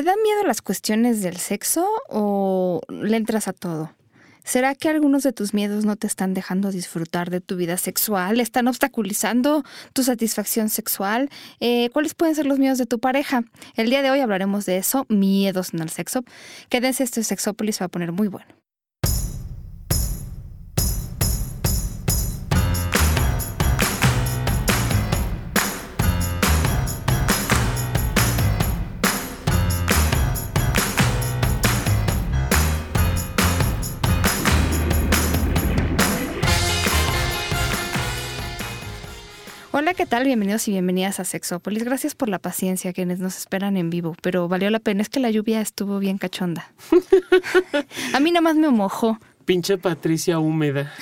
[0.00, 3.92] ¿Te dan miedo las cuestiones del sexo o le entras a todo?
[4.44, 8.40] ¿Será que algunos de tus miedos no te están dejando disfrutar de tu vida sexual?
[8.40, 11.28] ¿Están obstaculizando tu satisfacción sexual?
[11.60, 13.42] Eh, ¿Cuáles pueden ser los miedos de tu pareja?
[13.76, 16.24] El día de hoy hablaremos de eso, miedos en el sexo.
[16.70, 18.59] Quédense, este Sexópolis va a poner muy bueno.
[40.10, 40.24] Tal?
[40.24, 41.84] Bienvenidos y bienvenidas a Sexópolis.
[41.84, 45.02] Gracias por la paciencia quienes nos esperan en vivo, pero valió la pena.
[45.02, 46.72] Es que la lluvia estuvo bien cachonda.
[48.12, 49.20] A mí nada más me mojó.
[49.44, 50.92] Pinche Patricia húmeda.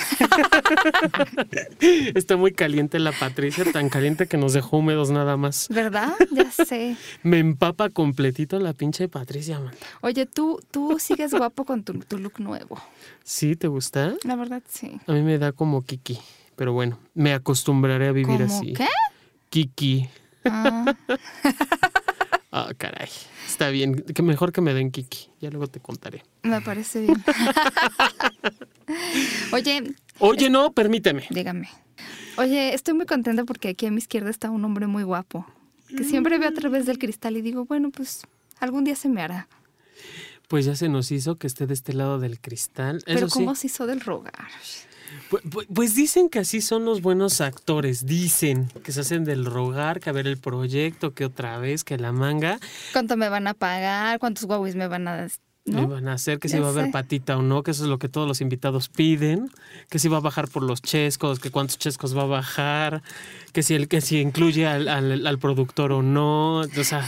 [1.81, 5.69] Está muy caliente la Patricia, tan caliente que nos dejó húmedos nada más.
[5.71, 6.13] ¿Verdad?
[6.31, 6.97] Ya sé.
[7.23, 9.73] Me empapa completito la pinche Patricia, man.
[10.03, 12.79] Oye, tú, tú sigues guapo con tu, tu look nuevo.
[13.25, 13.57] ¿Sí?
[13.57, 14.15] ¿Te gusta?
[14.25, 15.01] La verdad, sí.
[15.07, 16.19] A mí me da como Kiki.
[16.59, 18.75] Pero bueno, me acostumbraré a vivir ¿Cómo así.
[18.75, 18.89] qué?
[19.49, 20.09] Kiki.
[20.45, 20.95] Ah,
[22.51, 23.09] Ah, caray.
[23.47, 24.03] Está bien.
[24.03, 25.31] Que mejor que me den Kiki.
[25.41, 26.25] Ya luego te contaré.
[26.43, 27.23] me parece bien.
[29.53, 31.27] Oye, Oye, no, permíteme.
[31.31, 31.69] dígame.
[32.37, 35.47] Oye, estoy muy contenta porque aquí a mi izquierda está un hombre muy guapo.
[35.89, 38.23] Que siempre veo a través del cristal y digo, bueno, pues
[38.61, 39.49] algún día se me hará.
[40.49, 43.03] Pues ya se nos hizo que esté de este lado del cristal.
[43.07, 43.35] Pero Eso sí.
[43.35, 44.49] ¿cómo se hizo del rogar?
[45.31, 48.07] Pu- pu- Pues dicen que así son los buenos actores.
[48.07, 51.97] Dicen que se hacen del rogar, que a ver el proyecto, que otra vez, que
[51.99, 52.59] la manga.
[52.93, 54.19] ¿Cuánto me van a pagar?
[54.19, 55.29] ¿Cuántos guauis me van a...
[55.67, 55.87] ¿no?
[55.87, 57.99] van a hacer que si va a haber patita o no, que eso es lo
[57.99, 59.51] que todos los invitados piden,
[59.91, 63.03] que si va a bajar por los chescos, que cuántos chescos va a bajar,
[63.53, 67.07] que si el que si incluye al, al- al productor o no, o sea,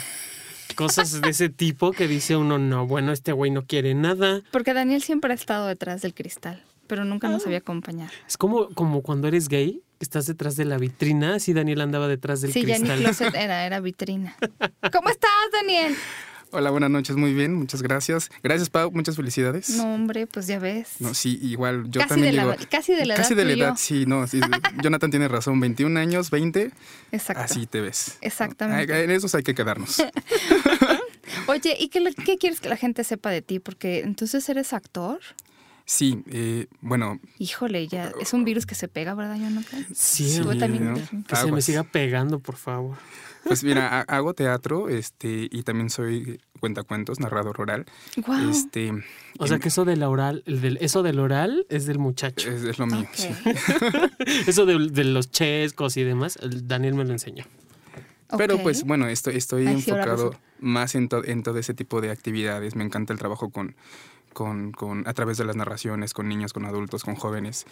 [0.76, 4.42] cosas de ese tipo que dice uno, no, bueno, este güey no quiere nada.
[4.52, 8.10] Porque Daniel siempre ha estado detrás del cristal, pero nunca nos había acompañado.
[8.26, 12.40] Es como, como cuando eres gay, estás detrás de la vitrina, así Daniel andaba detrás
[12.40, 12.98] del Sí, ya ni cristal.
[12.98, 14.36] closet era, era vitrina.
[14.92, 15.94] ¿Cómo estás, Daniel?
[16.50, 18.28] Hola, buenas noches, muy bien, muchas gracias.
[18.42, 19.70] Gracias, Pau, muchas felicidades.
[19.70, 20.96] No, hombre, pues ya ves.
[20.98, 22.56] No, sí, igual, yo casi, también de llego...
[22.68, 23.22] casi de la edad.
[23.22, 24.40] Casi de la edad, sí, no, sí,
[24.82, 26.72] Jonathan tiene razón, 21 años, 20,
[27.12, 27.44] Exacto.
[27.44, 28.18] así te ves.
[28.20, 29.04] Exactamente.
[29.04, 30.02] En esos hay que quedarnos.
[31.46, 33.60] Oye, ¿y qué, qué quieres que la gente sepa de ti?
[33.60, 35.20] Porque entonces eres actor.
[35.92, 39.84] Sí, eh, bueno, Híjole, ya es un virus que se pega, ¿verdad, Jonathan?
[39.92, 40.92] Sí, amigo, también.
[40.92, 41.24] ¿no?
[41.26, 42.96] que se me siga pegando, por favor.
[43.42, 47.86] pues mira, ha- hago teatro este, y también soy cuentacuentos, narrador oral.
[48.18, 48.50] Guau.
[48.50, 48.92] Este,
[49.40, 52.48] O sea em, que eso del oral, el del, eso del oral es del muchacho.
[52.48, 53.26] es, es lo mío, sí.
[54.46, 57.44] Eso de, de los chescos y demás, el Daniel me lo enseñó.
[58.38, 62.00] Pero pues bueno, estoy, estoy Ay, sí, enfocado más en, to- en todo ese tipo
[62.00, 62.76] de actividades.
[62.76, 63.74] Me encanta el trabajo con,
[64.40, 67.66] con, con- a través de las narraciones, con niños, con adultos, con jóvenes.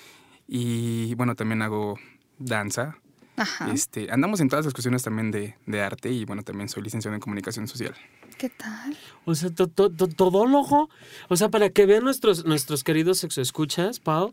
[0.47, 1.99] Y bueno, también hago
[2.39, 2.99] danza.
[3.39, 3.73] Ajá.
[3.73, 7.15] Este, andamos en todas las cuestiones también de, de arte y bueno, también soy licenciado
[7.15, 7.95] en comunicación social.
[8.37, 8.95] ¿Qué tal?
[9.25, 10.91] O sea, to- to- to- todólogo.
[11.31, 14.33] O sea, para que vean nuestros, nuestros queridos sexoescuchas, Pau,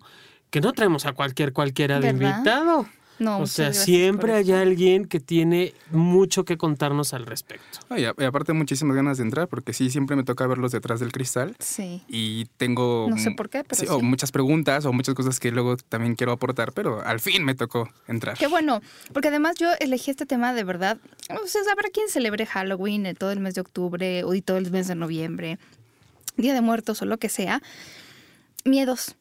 [0.49, 2.37] que no traemos a cualquier cualquiera de ¿Verdad?
[2.39, 2.85] invitado.
[3.17, 7.79] No, o sea, siempre hay alguien que tiene mucho que contarnos al respecto.
[7.95, 10.99] Y, a- y aparte muchísimas ganas de entrar porque sí, siempre me toca verlos detrás
[10.99, 12.01] del cristal Sí.
[12.09, 13.07] y tengo...
[13.09, 13.91] No sé mm, por qué, pero sí, sí.
[13.93, 17.55] o muchas preguntas o muchas cosas que luego también quiero aportar, pero al fin me
[17.55, 18.37] tocó entrar.
[18.37, 18.81] Qué bueno,
[19.13, 20.97] porque además yo elegí este tema de verdad.
[21.41, 24.57] O sea, habrá quien celebre Halloween eh, todo el mes de octubre o y todo
[24.57, 25.57] el mes de noviembre,
[26.37, 27.61] Día de Muertos o lo que sea.
[28.65, 29.15] Miedos.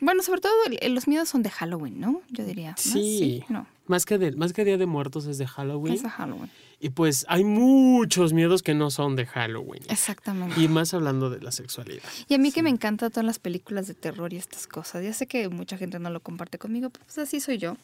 [0.00, 0.52] Bueno, sobre todo
[0.88, 2.22] los miedos son de Halloween, ¿no?
[2.28, 2.74] Yo diría.
[2.76, 3.44] Sí.
[3.48, 5.94] No, Más que, de, más que Día de Muertos es de Halloween.
[5.94, 6.50] es de Halloween.
[6.80, 9.82] Y pues hay muchos miedos que no son de Halloween.
[9.88, 10.60] Exactamente.
[10.60, 12.02] Y más hablando de la sexualidad.
[12.28, 15.02] Y a mí que me encantan todas las películas de terror y estas cosas.
[15.02, 17.76] Ya sé que mucha gente no lo comparte conmigo, pero pues así soy yo.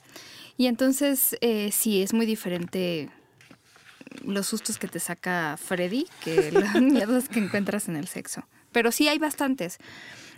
[0.59, 3.09] Y entonces, eh, sí, es muy diferente
[4.25, 8.43] los sustos que te saca Freddy que los miedos que encuentras en el sexo.
[8.73, 9.79] Pero sí hay bastantes.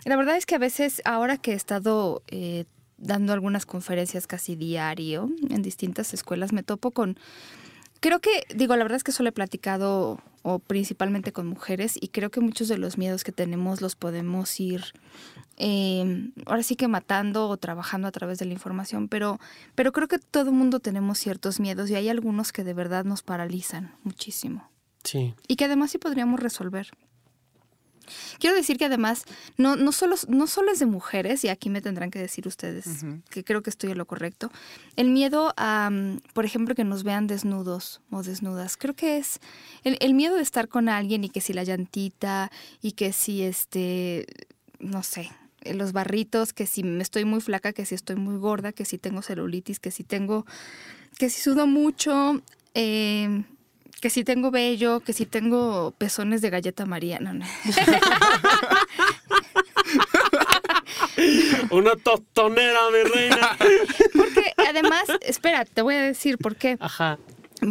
[0.05, 2.65] La verdad es que a veces, ahora que he estado eh,
[2.97, 7.17] dando algunas conferencias casi diario en distintas escuelas, me topo con
[8.03, 12.09] Creo que, digo, la verdad es que solo he platicado o principalmente con mujeres y
[12.09, 14.83] creo que muchos de los miedos que tenemos los podemos ir
[15.55, 19.39] eh, ahora sí que matando o trabajando a través de la información, pero,
[19.73, 23.05] pero creo que todo el mundo tenemos ciertos miedos y hay algunos que de verdad
[23.05, 24.69] nos paralizan muchísimo
[25.05, 25.33] Sí.
[25.47, 26.89] y que además sí podríamos resolver.
[28.39, 29.25] Quiero decir que además
[29.57, 33.05] no, no, solo, no solo es de mujeres, y aquí me tendrán que decir ustedes
[33.29, 34.51] que creo que estoy en lo correcto,
[34.95, 39.39] el miedo a, mm, por ejemplo, que nos vean desnudos o desnudas, creo que es
[39.83, 42.51] el, el miedo de estar con alguien y que si la llantita
[42.81, 44.25] y que si este,
[44.79, 45.31] no sé,
[45.71, 48.97] los barritos, que si me estoy muy flaca, que si estoy muy gorda, que si
[48.97, 50.45] tengo celulitis, que si tengo,
[51.17, 52.41] que si sudo mucho,
[52.73, 53.43] eh,
[54.03, 57.19] que si tengo vello, que si tengo pezones de galleta María.
[57.21, 57.45] No, no.
[61.71, 63.57] Una tostonera, mi reina.
[64.13, 66.75] Porque además, espera, te voy a decir por qué.
[66.81, 67.17] Ajá.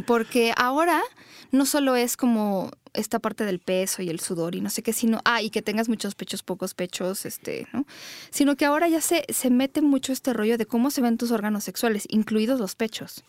[0.07, 1.03] Porque ahora
[1.51, 4.93] no solo es como esta parte del peso y el sudor y no sé qué,
[4.93, 7.87] sino, ah, y que tengas muchos pechos, pocos pechos, este, ¿no?
[8.31, 11.31] Sino que ahora ya se, se mete mucho este rollo de cómo se ven tus
[11.31, 13.25] órganos sexuales, incluidos los pechos.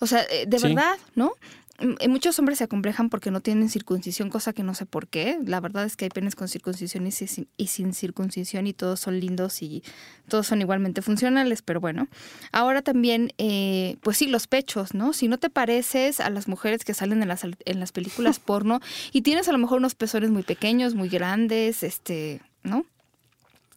[0.00, 0.68] O sea, eh, de Sí.
[0.68, 1.32] verdad, ¿no?
[1.78, 5.08] M- eh, Muchos hombres se acomplejan porque no tienen circuncisión, cosa que no sé por
[5.08, 5.38] qué.
[5.44, 9.00] La verdad es que hay penes con circuncisión y sin, y sin circuncisión y todos
[9.00, 9.82] son lindos y
[10.28, 12.08] todos son igualmente funcionales, pero bueno.
[12.52, 15.12] Ahora también, eh, pues sí, los pechos, ¿no?
[15.12, 18.80] Si no te pareces a las mujeres que salen en las, en las películas porno
[19.12, 22.84] y tienes a lo mejor unos pezones muy pequeños, muy grandes, este, ¿no?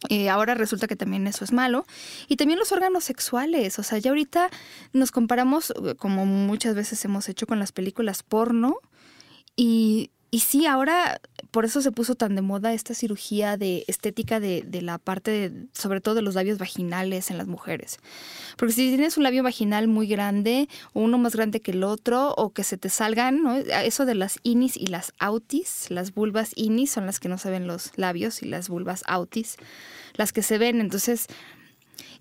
[0.10, 1.86] Eh, ahora resulta que también eso es malo.
[2.28, 3.80] Y también los órganos sexuales.
[3.80, 4.50] O sea, ya ahorita
[4.94, 8.78] nos comparamos, eh, como muchas veces hemos hecho con las películas porno.
[9.56, 11.22] Y, y sí, ahora
[11.52, 15.32] por eso se puso tan de moda esta cirugía de estética de, de la parte,
[15.32, 18.00] de- sobre todo de los labios vaginales en las mujeres.
[18.58, 22.34] Porque si tienes un labio vaginal muy grande, o uno más grande que el otro,
[22.36, 23.56] o que se te salgan, ¿no?
[23.56, 27.50] Eso de las inis y las autis, las vulvas inis son las que no se
[27.50, 29.56] ven los labios y las vulvas autis,
[30.16, 30.82] las que se ven.
[30.82, 31.28] Entonces,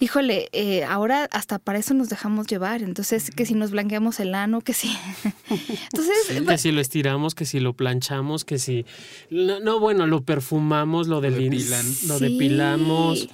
[0.04, 2.82] híjole, eh, ahora hasta para eso nos dejamos llevar.
[2.82, 4.88] Entonces, que si nos blanqueamos el ano, que si.
[5.48, 8.84] Entonces, Que si lo estiramos, que si lo planchamos, que si...
[9.30, 11.86] No, no, bueno, lo perfumamos, lo, delin- depilan.
[12.08, 12.24] lo Sí.
[12.32, 13.28] depilamos.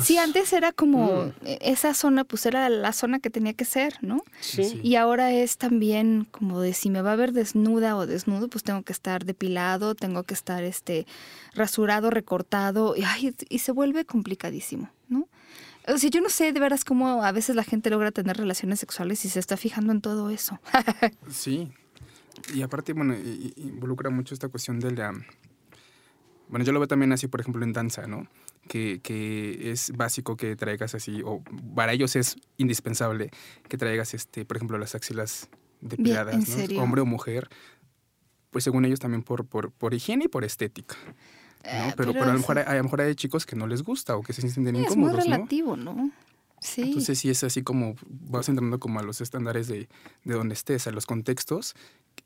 [0.00, 1.46] Sí, antes era como Mm.
[1.46, 4.22] eh, esa zona, pues era la zona que tenía que ser, ¿no?
[4.40, 4.62] Sí.
[4.64, 4.80] Sí.
[4.84, 8.62] Y ahora es también como de si me va a ver desnuda o desnudo, pues
[8.62, 11.06] tengo que estar depilado, tengo que estar este
[11.54, 15.28] rasurado, recortado, y, ay, y se vuelve complicadísimo, ¿no?
[15.88, 18.80] O sea, yo no sé de veras cómo a veces la gente logra tener relaciones
[18.80, 20.60] sexuales y se está fijando en todo eso.
[21.30, 21.72] Sí.
[22.54, 23.14] Y aparte, bueno,
[23.56, 25.12] involucra mucho esta cuestión de la...
[26.48, 28.26] Bueno, yo lo veo también así, por ejemplo, en danza, ¿no?
[28.66, 31.42] Que, que es básico que traigas así, o
[31.74, 33.30] para ellos es indispensable
[33.68, 35.48] que traigas, este, por ejemplo, las axilas
[35.80, 36.82] depiladas, ¿en ¿no?
[36.82, 37.48] Hombre o mujer.
[38.50, 40.96] Pues según ellos también por, por, por higiene y por estética.
[41.64, 41.70] ¿No?
[41.70, 43.66] Ah, pero, pero pero a, lo mejor hay, a lo mejor hay chicos que no
[43.66, 45.22] les gusta o que se sienten es muy incómodos, ¿no?
[45.22, 46.10] relativo, ¿no?
[46.60, 46.82] Sí.
[46.82, 49.88] Entonces sí es así como vas entrando como a los estándares de,
[50.24, 51.74] de donde estés, a los contextos,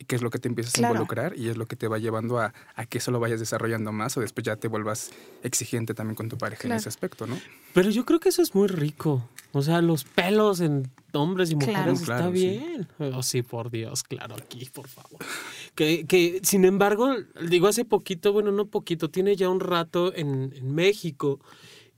[0.06, 0.94] que es lo que te empiezas Claro.
[0.94, 3.40] a involucrar y es lo que te va llevando a, a que eso lo vayas
[3.40, 5.10] desarrollando más o después ya te vuelvas
[5.42, 7.38] exigente también con tu pareja en ese aspecto, ¿no?
[7.72, 9.28] Pero yo creo que eso es muy rico.
[9.52, 11.92] O sea, los pelos en hombres y mujeres Claro.
[11.92, 12.38] está Claro, sí.
[12.38, 12.88] bien.
[13.14, 15.18] Oh, sí, por Dios, claro, aquí, por favor.
[15.74, 17.14] Que, que, sin embargo,
[17.48, 21.38] digo, hace poquito, bueno, no poquito, tiene ya un rato en, en México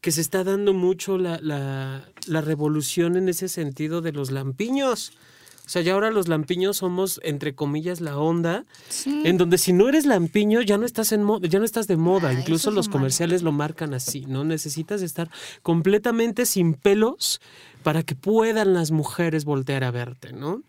[0.02, 5.12] que se está dando mucho la, la, la revolución en ese sentido de los lampiños.
[5.66, 9.22] O sea, ya ahora los lampiños somos, entre comillas, la onda, Sí.
[9.24, 11.96] en donde si no eres lampiño ya no estás en mo- ya no estás de
[11.96, 14.44] moda, Ah, incluso los comerciales lo marcan así, ¿no?
[14.44, 15.28] Necesitas estar
[15.62, 17.40] completamente sin pelos
[17.82, 20.62] para que puedan las mujeres voltear a verte, ¿no?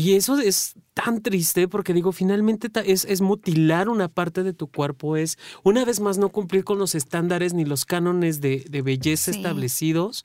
[0.00, 4.68] Y eso es tan triste porque digo, finalmente es, es mutilar una parte de tu
[4.68, 8.82] cuerpo, es una vez más no cumplir con los estándares ni los cánones de, de
[8.82, 9.38] belleza Sí.
[9.38, 10.24] establecidos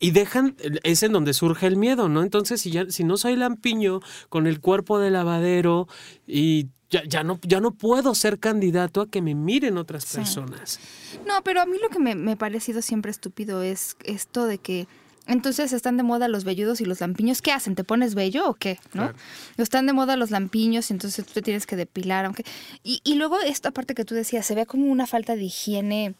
[0.00, 2.24] y dejan, es en donde surge el miedo, ¿no?
[2.24, 5.86] Entonces, si, ya, si no soy lampiño con el cuerpo de lavadero
[6.26, 10.16] y ya, ya, no, ya no puedo ser candidato a que me miren otras Sí.
[10.16, 10.80] personas.
[11.28, 14.58] No, pero a mí lo que me, me ha parecido siempre estúpido es esto de
[14.58, 14.88] que
[15.26, 17.42] entonces están de moda los velludos y los lampiños.
[17.42, 17.74] ¿Qué hacen?
[17.74, 18.78] ¿Te pones vello o qué?
[18.92, 19.04] ¿No?
[19.04, 19.14] Claro.
[19.56, 22.24] Están de moda los lampiños y entonces tú te tienes que depilar.
[22.24, 22.44] aunque
[22.82, 26.14] Y, y luego esta parte que tú decías, se ve como una falta de higiene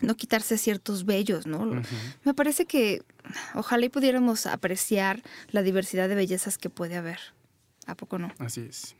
[0.00, 1.82] no quitarse ciertos vellos, ¿no?
[2.24, 3.02] Me parece que
[3.54, 7.18] ojalá y pudiéramos apreciar la diversidad de bellezas que puede haber.
[7.86, 8.32] ¿A poco no?
[8.38, 8.94] Así es.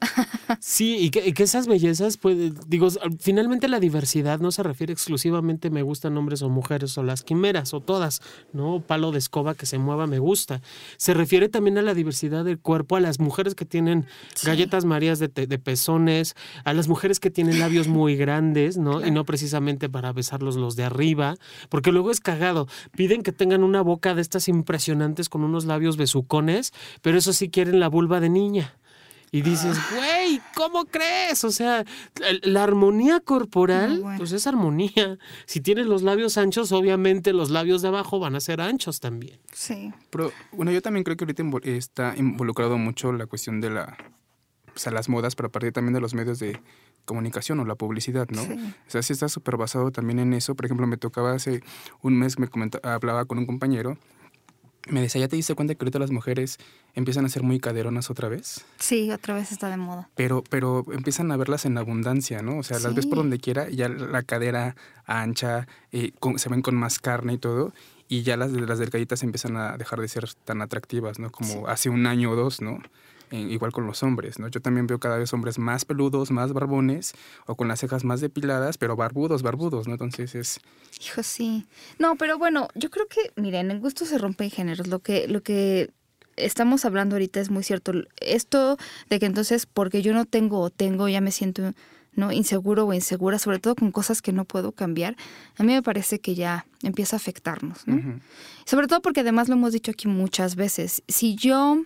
[0.60, 2.36] Sí, y que, y que esas bellezas, pues,
[2.68, 7.22] digo, finalmente la diversidad no se refiere exclusivamente me gustan hombres o mujeres o las
[7.22, 8.20] quimeras o todas,
[8.52, 8.80] ¿no?
[8.80, 10.60] Palo de escoba que se mueva me gusta.
[10.98, 14.46] Se refiere también a la diversidad del cuerpo, a las mujeres que tienen Sí.
[14.46, 16.34] galletas marías de, de pezones,
[16.64, 19.04] a las mujeres que tienen labios muy grandes, ¿no?
[19.04, 21.36] Y no precisamente para besarlos los de arriba,
[21.70, 22.68] porque luego es cagado.
[22.96, 27.48] Piden que tengan una boca de estas impresionantes con unos labios besucones, pero eso sí
[27.48, 28.76] quieren la vulva de niña.
[29.34, 31.42] Y dices, güey, ¿cómo crees?
[31.44, 31.84] O sea,
[32.42, 34.18] la armonía corporal, No, bueno.
[34.18, 35.18] pues es armonía.
[35.46, 39.40] Si tienes los labios anchos, obviamente los labios de abajo van a ser anchos también.
[39.52, 39.90] Sí.
[40.10, 43.96] Pero bueno, yo también creo que ahorita está involucrado mucho la cuestión de la,
[44.76, 46.60] o sea, las modas, pero a partir también de los medios de
[47.06, 48.42] comunicación o la publicidad, ¿no?
[48.42, 48.52] Sí.
[48.86, 50.54] O sea, sí está súper basado también en eso.
[50.54, 51.62] Por ejemplo, me tocaba hace
[52.02, 53.96] un mes, me comenta- hablaba con un compañero,
[54.88, 56.58] me decía, ¿ya te diste cuenta que ahorita las mujeres
[56.94, 58.64] empiezan a ser muy caderonas otra vez?
[58.78, 60.08] Sí, otra vez está de moda.
[60.14, 62.58] Pero, pero empiezan a verlas en abundancia, ¿no?
[62.58, 64.74] O sea, las ves por donde quiera y ya la cadera
[65.06, 67.72] ancha, eh, con- se ven con más carne y todo,
[68.08, 71.30] y ya las, las delgaditas empiezan a dejar de ser tan atractivas, ¿no?
[71.30, 71.58] Como Sí.
[71.68, 72.80] hace un año o dos, ¿no?
[73.32, 74.48] Eh, igual con los hombres, ¿no?
[74.48, 77.14] Yo también veo cada vez hombres más peludos, más barbones,
[77.46, 79.94] o con las cejas más depiladas, pero barbudos, barbudos, ¿no?
[79.94, 80.60] Entonces es...
[81.00, 81.66] Hijo, sí.
[81.98, 84.86] No, pero bueno, yo creo que, miren, en gusto se rompen géneros.
[84.86, 85.90] Lo que, lo que
[86.36, 87.92] estamos hablando ahorita es muy cierto.
[88.20, 88.76] Esto
[89.08, 91.72] de que entonces, porque yo no tengo o tengo, ya me siento
[92.14, 95.16] no inseguro o insegura, sobre todo con cosas que no puedo cambiar,
[95.56, 98.20] a mí me parece que ya empieza a afectarnos, ¿no?
[98.66, 101.02] Sobre todo porque además lo hemos dicho aquí muchas veces.
[101.08, 101.82] Si yo,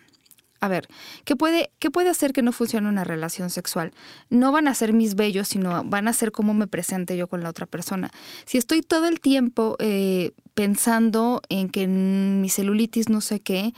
[0.60, 0.88] a ver,
[1.24, 3.92] ¿qué puede, ¿qué puede hacer que no funcione una relación sexual?
[4.30, 7.42] No van a ser mis bellos, sino van a ser cómo me presente yo con
[7.42, 8.10] la otra persona.
[8.44, 13.74] Si estoy todo el tiempo eh, pensando en que mi celulitis no sé qué,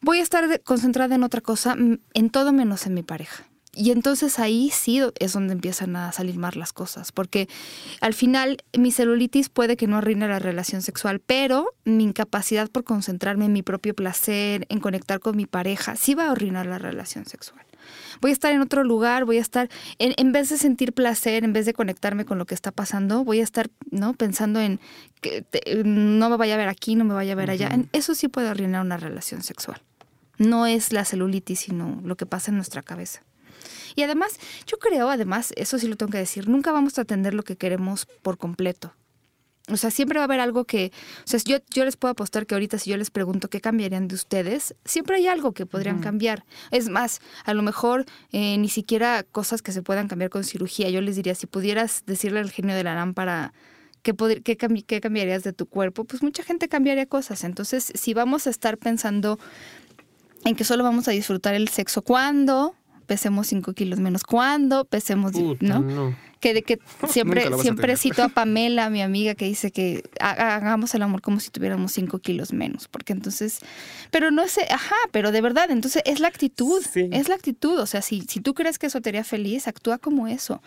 [0.00, 3.47] voy a estar concentrada en otra cosa, mm, en todo menos en mi pareja.
[3.80, 7.48] Y entonces ahí sí es donde empiezan a salir mal las cosas, porque
[8.00, 12.82] al final mi celulitis puede que no arruine la relación sexual, pero mi incapacidad por
[12.82, 16.78] concentrarme en mi propio placer, en conectar con mi pareja, sí va a arruinar la
[16.78, 17.64] relación sexual.
[18.20, 19.68] Voy a estar en otro lugar, voy a estar,
[20.00, 23.22] en, en vez de sentir placer, en vez de conectarme con lo que está pasando,
[23.22, 24.12] voy a estar ¿no?
[24.12, 24.80] pensando en
[25.20, 27.68] que te- no me vaya a ver aquí, no me vaya a ver allá.
[27.92, 29.80] Eso sí puede arruinar una relación sexual.
[30.36, 33.22] No es la celulitis, sino lo que pasa en nuestra cabeza.
[33.94, 37.34] Y además, yo creo, además, eso sí lo tengo que decir, nunca vamos a atender
[37.34, 38.94] lo que queremos por completo.
[39.70, 42.46] O sea, siempre va a haber algo que, o sea, yo, yo les puedo apostar
[42.46, 46.00] que ahorita si yo les pregunto qué cambiarían de ustedes, siempre hay algo que podrían
[46.00, 46.46] cambiar.
[46.70, 50.88] Es más, a lo mejor eh, ni siquiera cosas que se puedan cambiar con cirugía.
[50.88, 53.52] Yo les diría, si pudieras decirle al genio de la lámpara
[54.00, 57.44] qué, pod- qué, cambi- qué cambiarías de tu cuerpo, pues mucha gente cambiaría cosas.
[57.44, 59.38] Entonces, si vamos a estar pensando
[60.46, 62.74] en que solo vamos a disfrutar el sexo cuando
[63.08, 65.80] pesemos 5 kilos menos, cuando pesemos, Puta, ¿no?
[65.80, 66.16] no.
[66.38, 70.54] Que de que siempre, a siempre cito a Pamela, mi amiga, que dice que ha-
[70.54, 73.58] hagamos el amor como si tuviéramos 5 kilos menos, porque entonces,
[74.12, 77.08] pero no es, ajá, pero de verdad, entonces es la actitud, Sí.
[77.10, 79.98] es la actitud, o sea, si, si tú crees que eso te haría feliz, actúa
[79.98, 80.62] como eso.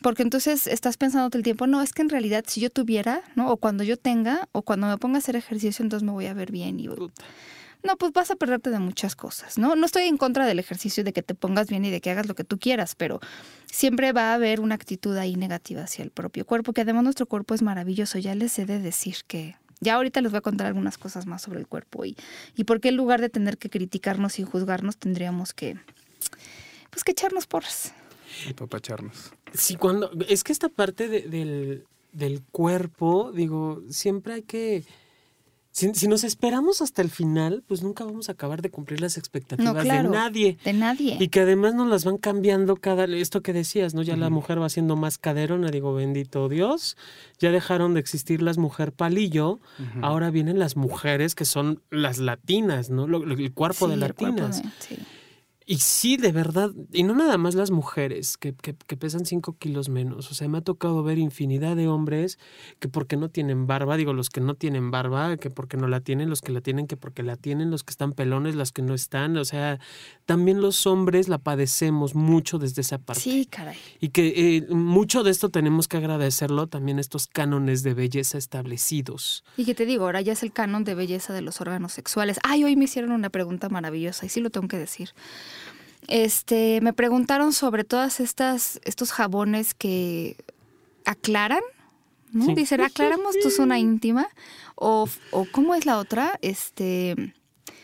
[0.00, 3.22] Porque entonces estás pensando todo el tiempo, no, es que en realidad si yo tuviera,
[3.36, 3.50] ¿no?
[3.52, 6.34] O cuando yo tenga, o cuando me ponga a hacer ejercicio, entonces me voy a
[6.34, 7.22] ver bien y Puta.
[7.84, 9.74] No, pues vas a perderte de muchas cosas, ¿no?
[9.76, 12.26] No estoy en contra del ejercicio de que te pongas bien y de que hagas
[12.26, 13.20] lo que tú quieras, pero
[13.66, 17.26] siempre va a haber una actitud ahí negativa hacia el propio cuerpo, que además nuestro
[17.26, 19.56] cuerpo es maravilloso, ya les he de decir que...
[19.80, 22.16] Ya ahorita les voy a contar algunas cosas más sobre el cuerpo y,
[22.54, 25.76] y por qué en lugar de tener que criticarnos y juzgarnos tendríamos que,
[26.90, 27.92] pues que echarnos porras.
[28.48, 29.32] apapacharnos.
[29.54, 30.08] Sí, cuando.
[30.28, 34.84] Es que esta parte de- del, del cuerpo, digo, siempre hay que.
[35.74, 39.16] Si, si nos esperamos hasta el final, pues nunca vamos a acabar de cumplir las
[39.16, 40.10] expectativas No, claro.
[40.10, 40.58] de nadie.
[40.64, 41.16] De nadie.
[41.18, 43.04] Y que además nos las van cambiando cada...
[43.06, 44.02] Esto que decías, ¿no?
[44.02, 46.98] Ya la mujer va siendo más caderona, digo, bendito Dios.
[47.38, 49.60] Ya dejaron de existir las mujer palillo.
[50.02, 53.06] Ahora vienen las mujeres que son las latinas, ¿no?
[53.08, 54.62] Lo- lo- el cuerpo de Sí, el cuerpo latinas.
[54.62, 54.96] de- sí.
[55.64, 59.56] Y sí, de verdad, y no nada más las mujeres que, que- que pesan 5
[59.58, 60.30] kilos menos.
[60.30, 62.38] O sea, me ha tocado ver infinidad de hombres
[62.80, 66.00] que porque no tienen barba, digo, los que no tienen barba, que porque no la
[66.00, 68.82] tienen, los que la tienen, que porque la tienen, los que están pelones, las que
[68.82, 69.36] no están.
[69.36, 69.78] O sea,
[70.26, 73.22] también los hombres la padecemos mucho desde esa parte.
[73.22, 73.76] Sí, caray.
[74.00, 78.36] Y que eh, mucho de esto tenemos que agradecerlo también a estos cánones de belleza
[78.38, 79.44] establecidos.
[79.56, 82.38] Y que te digo, ahora ya es el canon de belleza de los órganos sexuales.
[82.42, 85.10] Ay, hoy me hicieron una pregunta maravillosa y sí lo tengo que decir.
[86.08, 90.36] Este, me preguntaron sobre todas estas estos jabones que
[91.04, 91.62] aclaran,
[92.32, 92.46] ¿no?
[92.46, 92.54] Sí.
[92.54, 94.28] Dicen, "¿Aclaramos tu zona íntima?"
[94.74, 96.38] o o ¿cómo es la otra?
[96.42, 97.34] Este,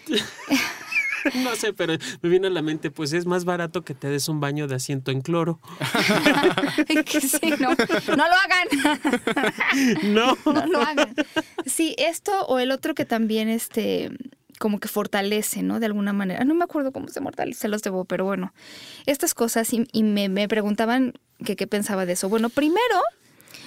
[1.34, 4.28] No sé, pero me viene a la mente, pues es más barato que te des
[4.28, 5.60] un baño de asiento en cloro.
[7.20, 7.70] sí, no,
[8.16, 8.68] no lo hagan.
[10.04, 10.37] No.
[10.44, 11.14] no lo hagan.
[11.66, 14.10] Sí, esto o el otro que también este
[14.59, 15.81] como que fortalece, ¿no?
[15.81, 16.45] De alguna manera.
[16.45, 18.53] No me acuerdo cómo se fortalece, se los debo, pero bueno.
[19.07, 22.29] Estas cosas y, me, me preguntaban qué pensaba de eso.
[22.29, 23.03] Bueno, primero,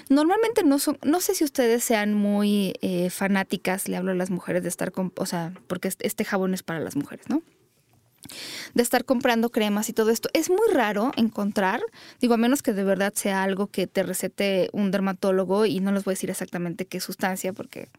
[0.09, 4.29] normalmente no son, no sé si ustedes sean muy eh, fanáticas, le hablo a las
[4.29, 7.41] mujeres de estar con, o sea, porque este- este jabón es para las mujeres, ¿no?
[8.73, 10.29] de estar comprando cremas y todo esto.
[10.33, 11.81] Es muy raro encontrar,
[12.19, 15.91] digo, a menos que de verdad sea algo que te recete un dermatólogo y no
[15.91, 17.89] les voy a decir exactamente qué sustancia porque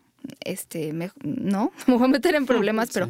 [0.45, 3.09] este me- no, me voy a meter en problemas, pero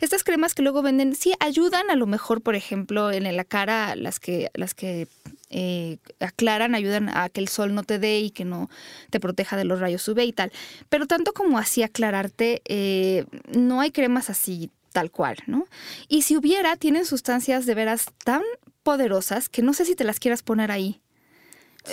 [0.00, 3.96] estas cremas que luego venden sí ayudan a lo mejor, por ejemplo, en la cara
[3.96, 5.08] las que las que
[5.50, 8.70] eh, aclaran, ayudan a que el sol no te dé y que no
[9.10, 10.52] te proteja de los rayos UV y tal.
[10.88, 13.24] Pero tanto como así aclararte, eh,
[13.56, 15.66] no hay cremas así tal cual, ¿no?
[16.08, 18.42] Y si hubiera, tienen sustancias de veras tan
[18.82, 21.00] poderosas que no sé si te las quieras poner ahí.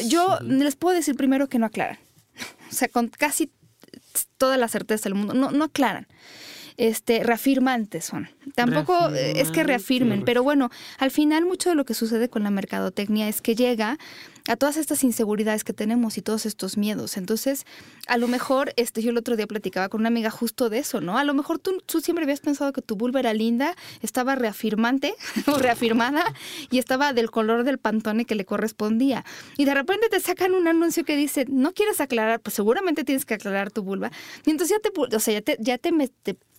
[0.07, 1.97] Yo les puedo decir primero que no aclaran.
[2.69, 3.49] O sea, con casi
[4.37, 6.07] toda la certeza del mundo, no, no aclaran.
[6.77, 8.29] Este, reafirmantes son.
[8.53, 10.69] Tampoco eh, es que reafirmen, pero bueno,
[10.99, 13.97] al final mucho de lo que sucede con la mercadotecnia es que llega
[14.47, 17.17] a todas estas inseguridades que tenemos y todos estos miedos.
[17.17, 17.65] Entonces,
[18.07, 21.01] a lo mejor, este, yo el otro día platicaba con una amiga justo de eso,
[21.01, 21.17] ¿no?
[21.17, 25.13] A lo mejor tú, tú siempre habías pensado que tu vulva era linda, estaba reafirmante
[25.47, 26.23] o reafirmada
[26.71, 29.25] y estaba del color del pantone que le correspondía.
[29.57, 33.25] Y de repente te sacan un anuncio que dice, no quieres aclarar, pues seguramente tienes
[33.25, 34.11] que aclarar tu vulva.
[34.45, 35.91] Y entonces ya te, o sea, ya te, ya te,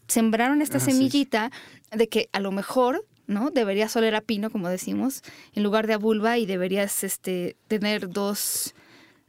[0.06, 0.92] sembraron esta Ah, sí.
[0.92, 1.50] semillita
[1.90, 3.50] de que a lo mejor ¿no?
[3.50, 5.22] Deberías oler a pino, como decimos,
[5.54, 8.74] en lugar de a vulva y deberías este, tener dos,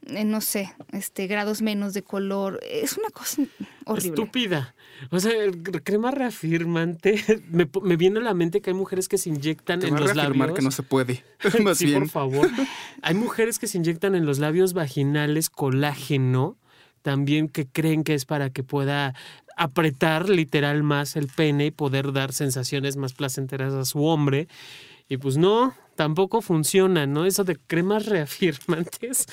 [0.08, 2.60] eh, no sé, este, grados menos de color.
[2.64, 3.44] Es una cosa
[3.86, 4.10] horrible.
[4.10, 4.74] Estúpida.
[5.12, 9.18] O sea, el crema reafirmante, me, me viene a la mente que hay mujeres que
[9.18, 10.56] se inyectan Te en los reafirmar labios.
[10.56, 11.24] que no se puede.
[11.64, 12.00] Más sí, bien.
[12.00, 12.50] por favor.
[13.02, 16.58] Hay mujeres que se inyectan en los labios vaginales colágeno,
[17.02, 19.14] también que creen que es para que pueda
[19.60, 24.48] apretar literal más el pene y poder dar sensaciones más placenteras a su hombre.
[25.10, 27.26] Y pues no, tampoco funciona, ¿no?
[27.26, 29.26] Eso de cremas reafirmantes.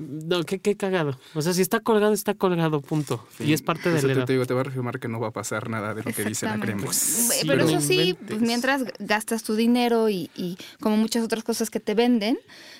[0.00, 1.16] No, qué, qué cagado.
[1.36, 3.24] O sea, si está colgado, está colgado, punto.
[3.38, 5.30] Y es parte de la te, digo, te va a reafirmar que no va a
[5.30, 6.82] pasar nada de lo que dice la crema.
[6.82, 7.34] Exactamente.
[7.36, 11.70] Sí, Pero eso sí, pues mientras gastas tu dinero y, y como muchas otras cosas
[11.70, 12.36] que te venden,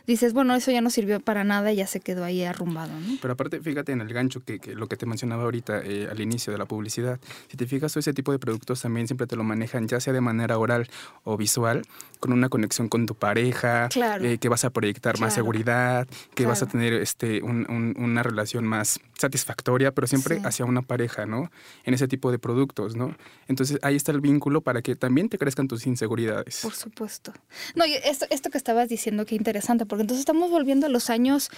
[0.08, 3.18] dices, bueno, eso ya no sirvió para nada y ya se quedó ahí arrumbado, ¿no?
[3.22, 6.20] Pero aparte, fíjate en el gancho que, que lo que te mencionaba ahorita eh, al
[6.20, 7.20] inicio de la publicidad.
[7.46, 10.20] Si te fijas, ese tipo de productos también siempre te lo manejan, ya sea de
[10.20, 10.88] manera oral
[11.22, 11.82] o visual,
[12.18, 14.24] con una conexión con tu pareja, Claro.
[14.24, 18.22] eh, que vas a proyectar más seguridad, que vas a tener este, un- un- una
[18.22, 20.42] relación más satisfactoria, pero siempre Sí.
[20.44, 21.50] hacia una pareja, ¿no?
[21.84, 23.14] En ese tipo de productos, ¿no?
[23.48, 26.60] Entonces ahí está el vínculo para que también te crezcan tus inseguridades.
[26.62, 27.32] Por supuesto.
[27.74, 31.10] No, y esto, esto que estabas diciendo, qué interesante, porque entonces estamos volviendo a los
[31.10, 31.50] años.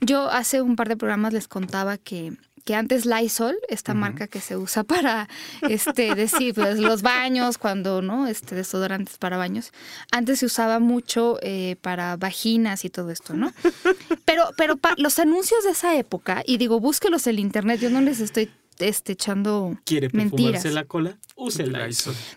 [0.00, 2.32] Yo hace un par de programas les contaba que,
[2.64, 5.28] que antes Lysol, esta marca que se usa para
[5.62, 9.72] este decir pues, los baños, cuando no, este desodorantes para baños,
[10.12, 13.52] antes se usaba mucho eh, para vaginas y todo esto, ¿no?
[14.24, 18.00] Pero, pero pa- los anuncios de esa época, y digo, búsquelos en internet, yo no
[18.00, 18.48] les estoy
[18.80, 20.62] este, echando ¿Quiere mentiras.
[20.62, 21.18] perfumarse la cola?
[21.36, 21.88] Úsela.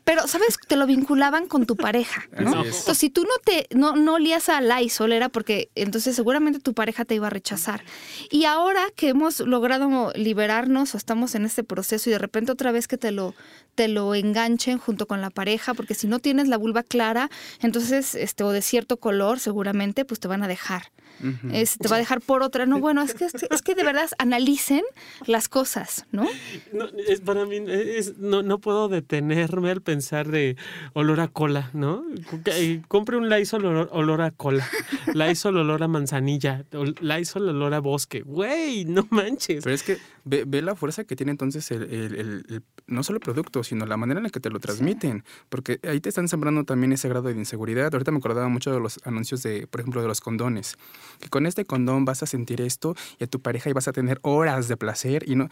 [0.04, 0.58] Pero, ¿sabes?
[0.68, 2.64] Te lo vinculaban con tu pareja, ¿no?
[2.64, 6.74] Entonces, si tú no te no, no olías a Lysol, era porque entonces seguramente tu
[6.74, 7.84] pareja te iba a rechazar.
[8.30, 12.72] Y ahora que hemos logrado liberarnos o estamos en este proceso y de repente otra
[12.72, 13.36] vez que te lo,
[13.76, 17.30] te lo enganchen junto con la pareja, porque si no tienes la vulva clara,
[17.62, 20.92] entonces, este, o de cierto color, seguramente, pues te van a dejar.
[21.52, 22.66] Es- te va a dejar por otra.
[22.66, 24.84] No, bueno, es que, es que de verdad analicen
[25.26, 26.28] las cosas, ¿no?
[26.74, 30.58] No, es para mí, es- no, no puedo detenerme al pensar de
[30.94, 32.04] olor a cola, ¿no?
[32.46, 34.68] Eh, Compre un Lysol olor, olor a cola,
[35.14, 38.22] Lysol olor a manzanilla, ol- Lysol olor a bosque.
[38.22, 39.64] Güey, no manches.
[39.64, 43.04] Pero es que ve, ve la fuerza que tiene entonces el, el- el- el- no
[43.04, 45.24] solo el producto, sino la manera en la que te lo transmiten.
[45.50, 47.94] Porque ahí te están sembrando también ese grado de inseguridad.
[47.94, 50.76] Ahorita me acordaba mucho de los anuncios de, por ejemplo, de los condones.
[51.20, 53.94] Que con este condón vas a sentir esto y a tu pareja y vas a
[53.94, 55.50] tener horas de placer y no.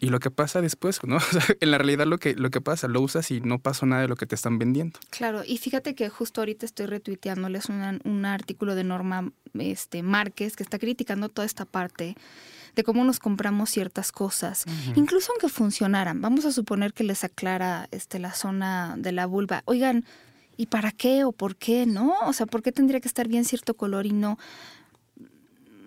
[0.00, 1.16] Y lo que pasa después, ¿no?
[1.18, 3.86] O sea, en la realidad lo que, lo que pasa, lo usas y no pasó
[3.86, 4.98] nada de lo que te están vendiendo.
[5.10, 10.56] Claro, y fíjate que justo ahorita estoy retuiteándoles una- un artículo de Norma este, Márquez
[10.56, 12.16] que está criticando toda esta parte
[12.74, 16.20] de cómo nos compramos ciertas cosas, incluso aunque funcionaran.
[16.20, 19.62] Vamos a suponer que les aclara este, la zona de la vulva.
[19.64, 20.04] Oigan,
[20.56, 22.14] ¿y para qué o por qué no?
[22.26, 24.38] O sea, ¿por qué tendría que estar bien cierto color y no?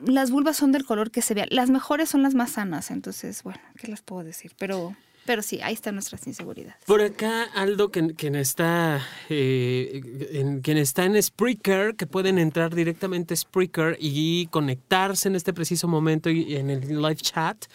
[0.05, 1.45] Las vulvas son del color que se vea.
[1.49, 4.53] Las mejores son las más sanas, entonces, bueno, ¿qué les puedo decir?
[4.57, 6.83] Pero, pero sí, ahí están nuestras inseguridades.
[6.85, 13.33] Por acá, Aldo, quien, está, eh, en, quien está en Spreaker, que pueden entrar directamente
[13.33, 17.65] a Spreaker y conectarse en este preciso momento y en el live chat.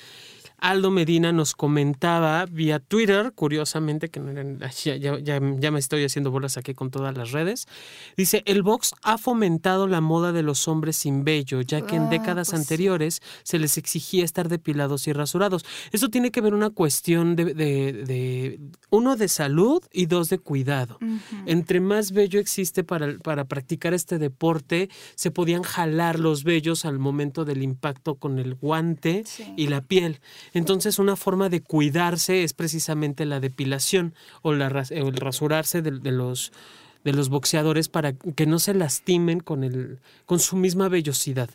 [0.59, 5.79] Aldo Medina nos comentaba vía Twitter, curiosamente, que no eran, ya, ya, ya, ya me
[5.79, 7.67] estoy haciendo bolas aquí con todas las redes.
[8.17, 12.05] Dice, el box ha fomentado la moda de los hombres sin vello, ya que en
[12.05, 12.63] Ah, décadas pues sí.
[12.65, 15.65] anteriores se les exigía estar depilados y rasurados.
[15.93, 20.39] Eso tiene que ver una cuestión de, de- de- uno, de salud y dos, de
[20.39, 20.99] cuidado.
[21.47, 26.99] Entre más vello existe para, para practicar este deporte, se podían jalar los vellos al
[26.99, 29.53] momento del impacto con el guante Sí.
[29.57, 30.21] y la piel.
[30.53, 36.53] Entonces, una forma de cuidarse es precisamente la depilación o, la, el rasurarse de los
[37.07, 41.49] de los boxeadores para que no se lastimen con el con su misma vellosidad,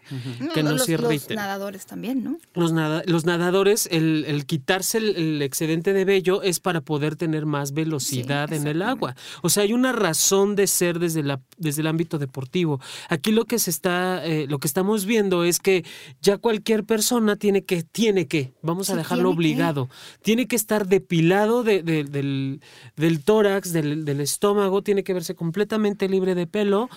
[0.54, 1.36] que no los, se los irriten.
[1.36, 2.38] nadadores también, ¿no?
[2.54, 7.18] Los, nada- los nadadores, el, el quitarse el, el excedente de vello es para poder
[7.18, 9.16] tener más velocidad Sí, en el agua.
[9.44, 12.80] O sea, hay una razón de ser desde, la, desde el ámbito deportivo.
[13.10, 15.84] Aquí lo que se está, eh, lo que estamos viendo es que
[16.22, 19.38] ya cualquier persona tiene que, tiene que, vamos a Sí, dejarlo tiene que.
[19.38, 19.90] obligado,
[20.22, 22.62] tiene que estar depilado de- de- del,
[22.96, 26.88] del tórax, del, del estómago, tiene que verse completamente libre de pelo.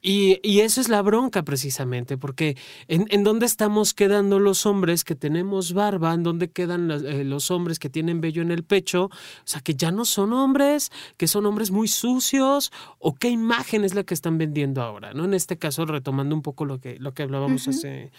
[0.00, 5.02] Y, y eso es la bronca precisamente, porque ¿en, en dónde estamos quedando los hombres
[5.02, 6.12] que tenemos barba?
[6.14, 9.06] ¿En dónde quedan eh, los hombres que tienen vello en el pecho?
[9.06, 9.10] O
[9.44, 12.70] sea, que ya no son hombres, que son hombres muy sucios,
[13.00, 15.24] o qué imagen es la que están vendiendo ahora, ¿no?
[15.24, 18.12] En este caso, retomando un poco lo que, lo que hablábamos hace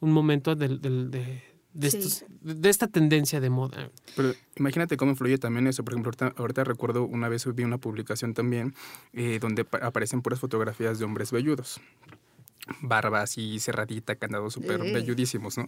[0.00, 1.42] un momento del- del- de,
[1.76, 1.98] de, Sí.
[1.98, 3.90] estos- de esta tendencia de moda.
[4.16, 5.84] Pero imagínate cómo influye también eso.
[5.84, 8.74] Por ejemplo, ahorita, ahorita recuerdo una vez vi una publicación también
[9.12, 11.80] eh, donde pa- aparecen puras fotografías de hombres velludos.
[12.80, 14.92] Barba así cerradita, candados súper Eh.
[14.92, 15.66] velludísimos, ¿no?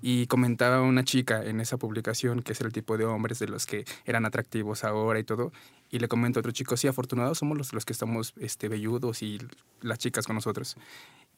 [0.00, 3.66] Y comentaba una chica en esa publicación que es el tipo de hombres de los
[3.66, 5.50] que eran atractivos ahora y todo.
[5.90, 9.20] Y le comenta a otro chico, sí, afortunados somos los, los que estamos este, velludos
[9.22, 9.40] y
[9.80, 10.76] las chicas con nosotros.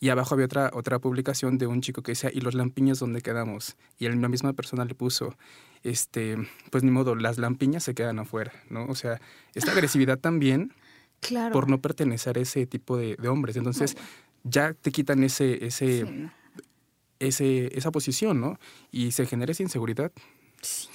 [0.03, 3.21] Y abajo había otra, otra publicación de un chico que decía, ¿y los lampiños dónde
[3.21, 3.77] quedamos?
[3.99, 5.37] Y la misma persona le puso,
[5.83, 6.37] este,
[6.71, 8.87] pues ni modo, las lampiñas se quedan afuera, ¿no?
[8.87, 9.21] O sea,
[9.55, 10.73] esta agresividad también
[11.21, 11.53] Claro.
[11.53, 13.57] por no pertenecer a ese tipo de, de hombres.
[13.57, 13.95] Entonces,
[14.43, 16.33] ya te quitan ese, ese, Sí, no.
[17.19, 18.59] ese, esa posición, ¿no?
[18.91, 20.13] Y se genera esa inseguridad,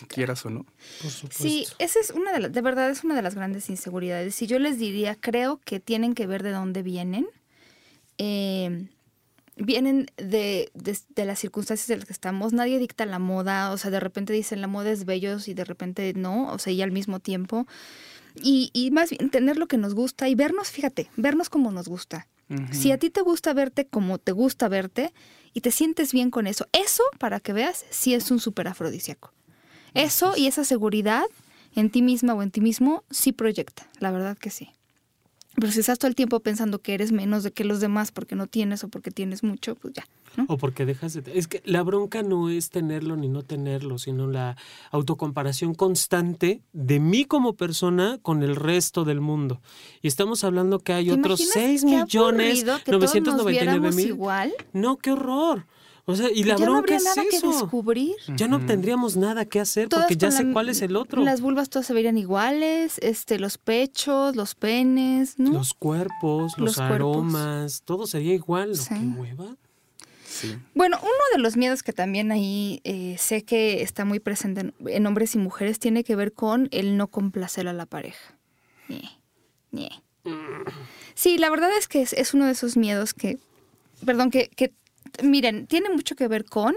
[0.07, 0.65] quieras o no.
[1.03, 1.43] Por supuesto.
[1.43, 4.33] Sí, esa es una de las, de verdad es una de las grandes inseguridades.
[4.33, 7.27] Si yo les diría, creo que tienen que ver de dónde vienen.
[8.17, 8.87] Eh,
[9.55, 12.53] vienen de, de, de las circunstancias en las que estamos.
[12.53, 15.63] Nadie dicta la moda, o sea, de repente dicen la moda es bellos y de
[15.63, 17.67] repente no, o sea, y al mismo tiempo.
[18.41, 21.87] Y, y más bien tener lo que nos gusta y vernos, fíjate, vernos como nos
[21.87, 22.27] gusta.
[22.71, 25.13] Si a ti te gusta verte como te gusta verte
[25.51, 29.33] y te sientes bien con eso, eso, para que veas, sí es un súper afrodisíaco.
[29.95, 31.23] Eso y esa seguridad
[31.75, 34.69] en ti misma o en ti mismo sí proyecta, la verdad que sí.
[35.55, 38.35] Pero si estás todo el tiempo pensando que eres menos de que los demás porque
[38.35, 40.45] no tienes o porque tienes mucho, pues ya, ¿no?
[40.49, 41.23] O porque dejas de...
[41.33, 44.57] Es que la bronca no es tenerlo ni no tenerlo, sino la
[44.91, 49.61] autocomparación constante de mí como persona con el resto del mundo.
[50.01, 53.15] Y estamos hablando que hay ¿Te otros imaginas 6 qué millones aburrido que todos nos
[53.15, 54.07] 999 viéramos mil.
[54.07, 54.53] igual?
[54.73, 55.65] No, qué horror.
[56.07, 58.15] O sea, y la ya no bronca habría es nada que descubrir.
[58.35, 61.23] Ya no tendríamos nada que hacer Todas porque ya sé la- cuál es el otro.
[61.23, 65.51] Las vulvas todas se verían iguales, este, los pechos, los penes, ¿no?
[65.53, 66.95] Los cuerpos, los, Los cuerpos.
[66.95, 68.69] aromas, todo sería igual.
[68.69, 68.75] ¿no?
[68.75, 68.89] Sí.
[68.89, 69.55] Qué hueva.
[70.27, 70.55] Sí.
[70.75, 74.73] Bueno, uno de los miedos que también ahí eh, sé que está muy presente en,
[74.85, 78.37] en hombres y mujeres tiene que ver con el no complacer a la pareja.
[78.89, 79.09] Ñe,
[79.71, 79.89] ñe.
[81.13, 83.37] Sí, la verdad es que es, es uno de esos miedos que,
[84.05, 84.73] perdón, que, que,
[85.23, 86.75] miren, tiene mucho que ver con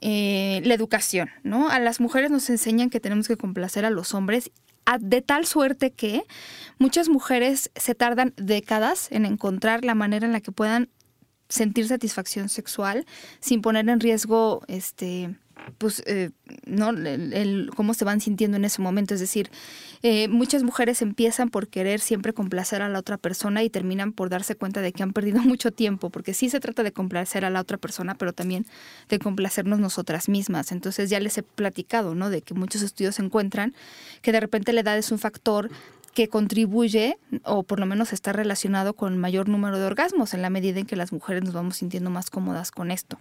[0.00, 1.68] eh, la educación, ¿no?
[1.68, 4.50] A las mujeres nos enseñan que tenemos que complacer a los hombres
[5.00, 6.22] de tal suerte que
[6.78, 10.88] muchas mujeres se tardan décadas en encontrar la manera en la que puedan
[11.48, 13.06] sentir satisfacción sexual
[13.40, 15.34] sin poner en riesgo este
[15.78, 16.30] pues eh,
[16.66, 19.14] no el, cómo se van sintiendo en ese momento.
[19.14, 19.50] Es decir
[20.02, 24.30] eh, muchas mujeres empiezan por querer siempre complacer a la otra persona y terminan por
[24.30, 27.50] darse cuenta de que han perdido mucho tiempo porque sí se trata de complacer a
[27.50, 28.66] la otra persona pero también
[29.08, 30.72] de complacernos nosotras mismas.
[30.72, 33.74] Entonces ya les he platicado no de que muchos estudios encuentran
[34.22, 35.70] que de repente la edad es un factor
[36.14, 40.50] que contribuye o por lo menos está relacionado con mayor número de orgasmos en la
[40.50, 43.18] medida en que las mujeres nos vamos sintiendo más cómodas con esto.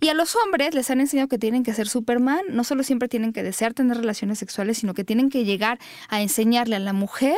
[0.00, 3.08] Y a los hombres les han enseñado que tienen que ser Superman, no solo siempre
[3.08, 6.92] tienen que desear tener relaciones sexuales, sino que tienen que llegar a enseñarle a la
[6.92, 7.36] mujer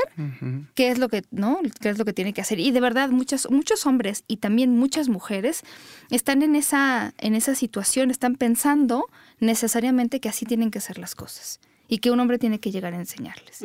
[0.74, 3.11] qué es lo que no qué es lo que tiene que hacer y de verdad
[3.11, 5.62] muchos muchos hombres y también muchas mujeres
[6.11, 9.07] están en esa en esa situación están pensando
[9.38, 12.94] necesariamente que así tienen que ser las cosas y que un hombre tiene que llegar
[12.94, 13.61] a enseñarles.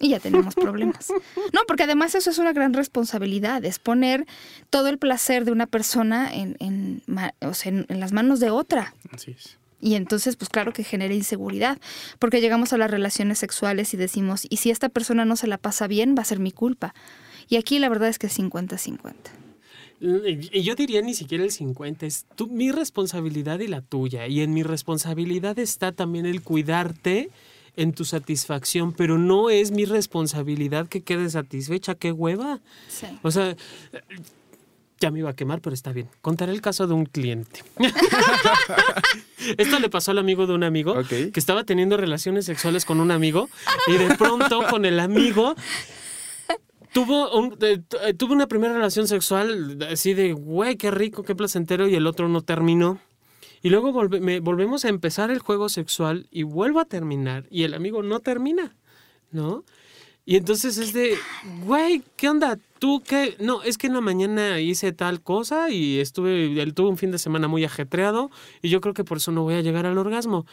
[0.00, 1.08] Y ya tenemos problemas.
[1.52, 4.26] No, porque además eso es una gran responsabilidad, es poner
[4.70, 8.40] todo el placer de una persona en, en, ma- o sea, en- en las manos
[8.40, 8.94] de otra.
[9.10, 9.56] Así es.
[9.80, 11.78] Y entonces, pues claro que genera inseguridad,
[12.18, 15.58] porque llegamos a las relaciones sexuales y decimos, y si esta persona no se la
[15.58, 16.94] pasa bien, va a ser mi culpa.
[17.48, 19.14] Y aquí la verdad es que es 50-50.
[20.00, 24.26] Y yo diría ni siquiera el 50, es tu, mi responsabilidad y la tuya.
[24.26, 27.30] Y en mi responsabilidad está también el cuidarte
[27.76, 32.60] en tu satisfacción, pero no es mi responsabilidad que quede satisfecha, qué hueva.
[32.88, 33.06] Sí.
[33.22, 33.54] O sea,
[34.98, 36.08] ya me iba a quemar, pero está bien.
[36.22, 37.62] Contaré el caso de un cliente.
[39.58, 43.10] Esto le pasó al amigo de un amigo que estaba teniendo relaciones sexuales con un
[43.10, 43.48] amigo
[43.86, 45.54] y de pronto con el amigo
[46.92, 51.34] tuvo, un- eh, eh, tuvo una primera relación sexual así de, güey, qué rico, qué
[51.34, 52.98] placentero y el otro no terminó.
[53.66, 58.00] Y luego volvemos a empezar el juego sexual y vuelvo a terminar y el amigo
[58.04, 58.76] no termina,
[59.32, 59.64] ¿no?
[60.24, 61.16] Y entonces es de,
[61.64, 62.60] güey, ¿qué onda?
[62.78, 63.34] ¿Tú qué?
[63.40, 67.10] No, es que en la mañana hice tal cosa y estuve, él tuvo un fin
[67.10, 68.30] de semana muy ajetreado
[68.62, 70.46] y yo creo que por eso no voy a llegar al orgasmo.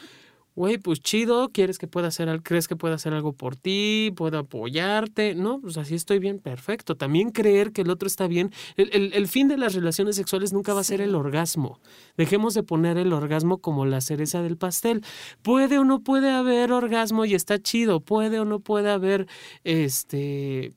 [0.55, 4.13] Güey, pues chido, ¿quieres que pueda hacer, crees que pueda hacer algo por ti?
[4.15, 5.33] ¿Puedo apoyarte?
[5.33, 6.95] No, pues así estoy bien, perfecto.
[6.95, 8.51] También creer que el otro está bien.
[8.77, 11.79] El, el- el fin de las relaciones sexuales nunca va a ser el orgasmo.
[12.17, 15.01] Dejemos de poner el orgasmo como la cereza del pastel.
[15.41, 17.99] Puede o no puede haber orgasmo y está chido.
[18.01, 19.25] Puede o no puede haber
[19.63, 20.73] este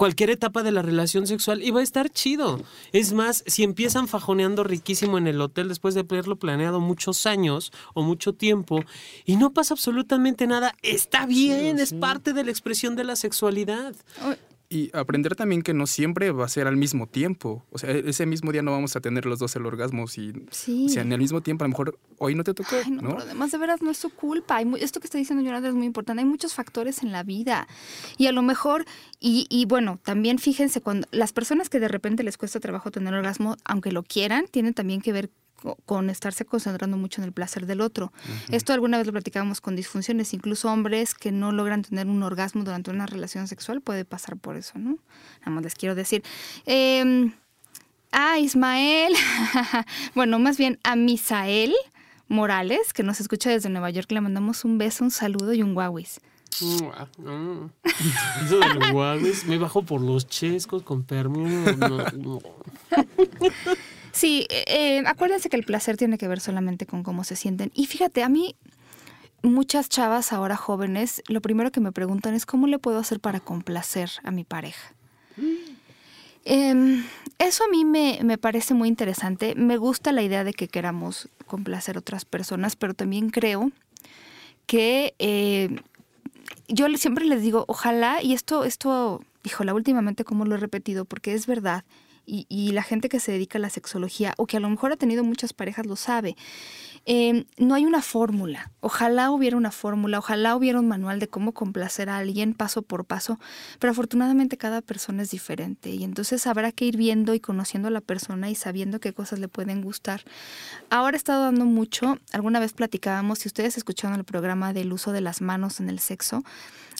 [0.00, 2.58] cualquier etapa de la relación sexual y va a estar chido.
[2.92, 7.70] Es más, si empiezan fajoneando riquísimo en el hotel después de haberlo planeado muchos años
[7.92, 8.82] o mucho tiempo
[9.26, 13.94] y no pasa absolutamente nada, está bien, es parte de la expresión de la sexualidad.
[14.72, 17.66] Y aprender también que no siempre va a ser al mismo tiempo.
[17.72, 20.06] O sea, ese mismo día no vamos a tener los dos el orgasmo.
[20.06, 20.86] Si, Sí.
[20.86, 23.02] O sea, en el mismo tiempo, a lo mejor hoy no te tocó, Ay, no,
[23.02, 23.08] ¿no?
[23.10, 24.58] pero además de veras no es su culpa.
[24.58, 26.22] Hay mu- esto que está diciendo Jonathan es muy importante.
[26.22, 27.66] Hay muchos factores en la vida.
[28.16, 28.84] Y a lo mejor,
[29.18, 33.12] y, y bueno, también fíjense, cuando las personas que de repente les cuesta trabajo tener
[33.12, 35.30] orgasmo, aunque lo quieran, tienen también que ver
[35.84, 38.12] con estarse concentrando mucho en el placer del otro.
[38.50, 42.64] Esto alguna vez lo platicábamos con disfunciones, incluso hombres que no logran tener un orgasmo
[42.64, 44.98] durante una relación sexual puede pasar por eso, ¿no?
[45.40, 46.22] Nada más les quiero decir.
[46.66, 47.32] Em,
[48.12, 49.14] Ah, Ismael.
[50.14, 51.72] bueno, más bien a Misael
[52.28, 54.10] Morales, que nos escucha desde Nueva York.
[54.10, 56.20] Le mandamos un beso, un saludo y un guauis.
[58.44, 58.60] Eso
[59.46, 61.76] me bajo por los chescos con permiso.
[61.76, 62.40] no, no.
[64.12, 67.70] Sí, eh, eh, acuérdense que el placer tiene que ver solamente con cómo se sienten.
[67.74, 68.56] Y fíjate, a mí,
[69.42, 73.40] muchas chavas ahora jóvenes, lo primero que me preguntan es cómo le puedo hacer para
[73.40, 74.94] complacer a mi pareja.
[76.44, 77.04] Em,
[77.38, 79.54] eso a mí me, me parece muy interesante.
[79.54, 83.70] Me gusta la idea de que queramos complacer a otras personas, pero también creo
[84.66, 85.80] que eh,
[86.68, 91.34] yo siempre les digo, ojalá, y esto, esto, híjola, últimamente como lo he repetido, porque
[91.34, 91.84] es verdad,
[92.26, 94.92] y, y la gente que se dedica a la sexología, o que a lo mejor
[94.92, 96.36] ha tenido muchas parejas, lo sabe.
[97.06, 98.70] Eh, no hay una fórmula.
[98.80, 103.04] Ojalá hubiera una fórmula, ojalá hubiera un manual de cómo complacer a alguien paso por
[103.06, 103.38] paso,
[103.78, 107.90] pero afortunadamente cada persona es diferente y entonces habrá que ir viendo y conociendo a
[107.90, 110.22] la persona y sabiendo qué cosas le pueden gustar.
[110.90, 115.12] Ahora he estado dando mucho, alguna vez platicábamos, si ustedes escucharon el programa del uso
[115.12, 116.44] de las manos en el sexo,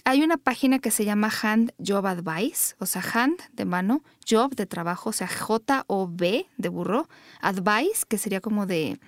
[0.05, 4.55] hay una página que se llama Hand Job Advice, o sea, hand de mano, job
[4.55, 7.09] de trabajo, o sea, J-O-B de burro,
[7.41, 8.99] advice, que sería como de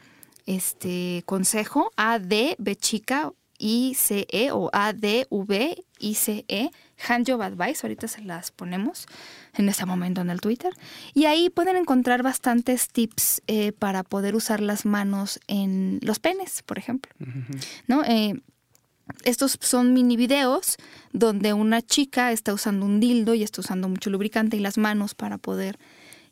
[0.46, 6.70] este consejo, A-D, B chica, I-C-E o A-D-V, I-C-E,
[7.08, 9.06] Hand Job Advice, ahorita se las ponemos
[9.54, 10.72] en este momento en el Twitter.
[11.14, 16.62] Y ahí pueden encontrar bastantes tips eh, para poder usar las manos en los penes,
[16.62, 17.12] por ejemplo.
[17.86, 18.04] ¿No?
[18.04, 18.34] Eh,
[19.24, 20.76] estos son mini videos
[21.12, 25.14] donde una chica está usando un dildo y está usando mucho lubricante y las manos
[25.14, 25.78] para poder,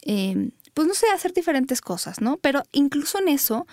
[0.03, 2.37] eh, pues no sé, hacer diferentes cosas, ¿no?
[2.39, 3.67] Pero incluso en eso,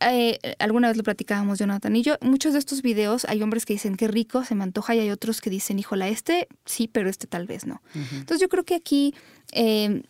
[0.00, 3.72] eh, alguna vez lo platicábamos Jonathan y yo, muchos de estos videos hay hombres que
[3.72, 7.08] dicen qué rico, se me antoja y hay otros que dicen, híjola, este sí, pero
[7.08, 7.82] este tal vez no.
[7.94, 9.14] Entonces yo creo que aquí...
[9.52, 10.02] eh,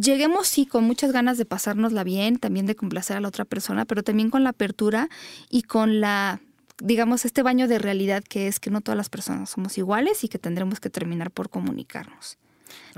[0.00, 3.84] lleguemos sí con muchas ganas de pasárnosla bien, también de complacer a la otra persona,
[3.84, 5.08] pero también con la apertura
[5.50, 6.40] y con la,
[6.78, 10.28] digamos, este baño de realidad que es que no todas las personas somos iguales y
[10.28, 12.38] que tendremos que terminar por comunicarnos.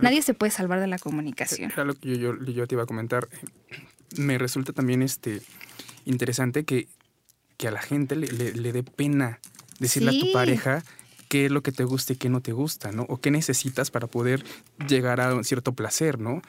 [0.00, 1.70] Nadie se puede salvar de la comunicación.
[1.72, 3.28] Era lo que yo, yo, yo te iba a comentar.
[4.16, 5.42] Me resulta también este
[6.04, 6.88] interesante que,
[7.56, 9.40] que a la gente le, le- le dé pena
[9.78, 10.82] decirle a tu pareja
[11.28, 13.02] qué es lo que te gusta y qué no te gusta, ¿no?
[13.08, 14.44] O qué necesitas para poder
[14.88, 16.42] llegar a un cierto placer, ¿no?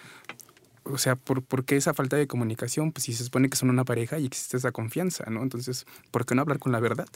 [0.83, 2.91] O sea, ¿por, por qué esa falta de comunicación?
[2.91, 5.41] Pues si se supone que son una pareja y existe esa confianza, ¿no?
[5.41, 7.07] Entonces, ¿por qué no hablar con la verdad?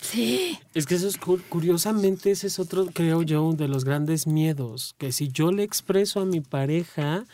[0.00, 0.58] Sí.
[0.74, 4.94] Es que eso es cu- curiosamente, ese es otro, creo yo, de los grandes miedos.
[4.98, 7.24] Que si yo le expreso a mi pareja,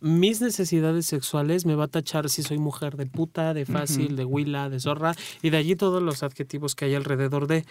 [0.00, 4.24] mis necesidades sexuales, me va a tachar si soy mujer de puta, de fácil, de
[4.24, 7.64] huila, de zorra, y de allí todos los adjetivos que hay alrededor de.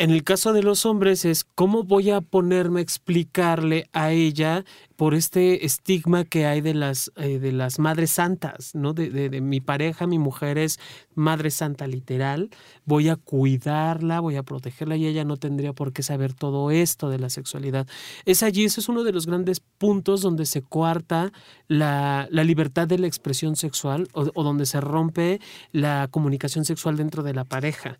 [0.00, 4.64] En el caso de los hombres es cómo voy a ponerme a explicarle a ella
[4.94, 8.92] por este estigma que hay de las, eh, de las madres santas, ¿no?
[8.94, 10.78] De, de- de mi pareja, mi mujer es
[11.16, 12.48] madre santa literal,
[12.84, 17.10] voy a cuidarla, voy a protegerla y ella no tendría por qué saber todo esto
[17.10, 17.88] de la sexualidad.
[18.24, 21.32] Es allí, eso es uno de los grandes puntos donde se coarta
[21.66, 25.40] la, la libertad de la expresión sexual o donde se rompe
[25.72, 27.98] la comunicación sexual dentro de la pareja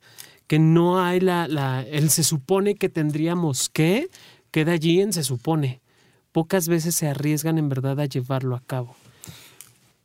[0.49, 4.09] que no hay la, la, el se supone que tendríamos que,
[4.51, 5.81] queda allí en se supone.
[6.33, 8.97] Pocas veces se arriesgan en verdad a llevarlo a cabo.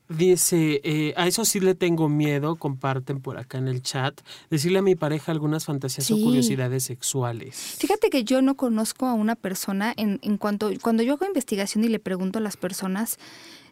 [0.09, 4.79] Dice, eh, a eso sí le tengo miedo, comparten por acá en el chat, decirle
[4.79, 7.55] a mi pareja algunas fantasías o curiosidades sexuales.
[7.79, 11.85] Fíjate que yo no conozco a una persona en, en cuanto cuando yo hago investigación
[11.85, 13.17] y le pregunto a las personas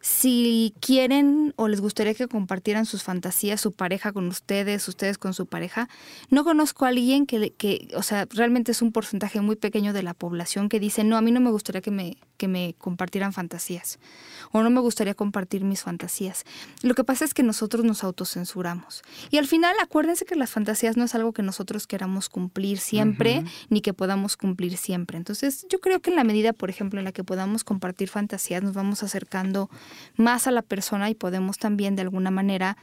[0.01, 5.33] si quieren o les gustaría que compartieran sus fantasías, su pareja con ustedes, ustedes con
[5.33, 5.89] su pareja,
[6.29, 10.03] no conozco a alguien que, que, o sea, realmente es un porcentaje muy pequeño de
[10.03, 13.33] la población que dice, no, a mí no me gustaría que me, que me compartieran
[13.33, 13.99] fantasías
[14.51, 16.43] o no me gustaría compartir mis fantasías.
[16.81, 19.03] Lo que pasa es que nosotros nos autocensuramos.
[19.29, 23.43] Y al final, acuérdense que las fantasías no es algo que nosotros queramos cumplir siempre,
[23.69, 25.19] ni que podamos cumplir siempre.
[25.19, 28.63] Entonces, yo creo que en la medida, por ejemplo, en la que podamos compartir fantasías,
[28.63, 29.69] nos vamos acercando
[30.15, 32.75] más a la persona y podemos también de alguna manera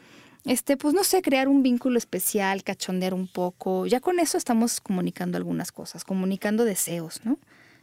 [0.45, 3.87] este, pues no sé, crear un vínculo especial, cachondear un poco.
[3.87, 7.39] Ya con eso estamos comunicando algunas cosas, comunicando deseos, ¿no?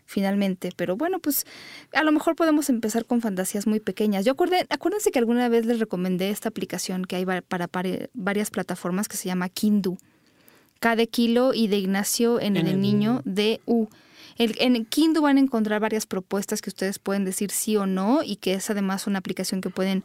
[0.07, 1.45] Finalmente, pero bueno, pues
[1.91, 4.23] a lo mejor podemos empezar con fantasías muy pequeñas.
[4.23, 7.69] Yo acuerde, acuérdense que alguna vez les recomendé esta aplicación que hay para,
[8.13, 9.97] varias plataformas que se llama Kindu.
[10.79, 13.87] K de kilo y de Ignacio, N N de de niño, D, U.
[14.37, 18.21] El- en Kindu van a encontrar varias propuestas que ustedes pueden decir sí o no
[18.21, 20.03] y que es además una aplicación que pueden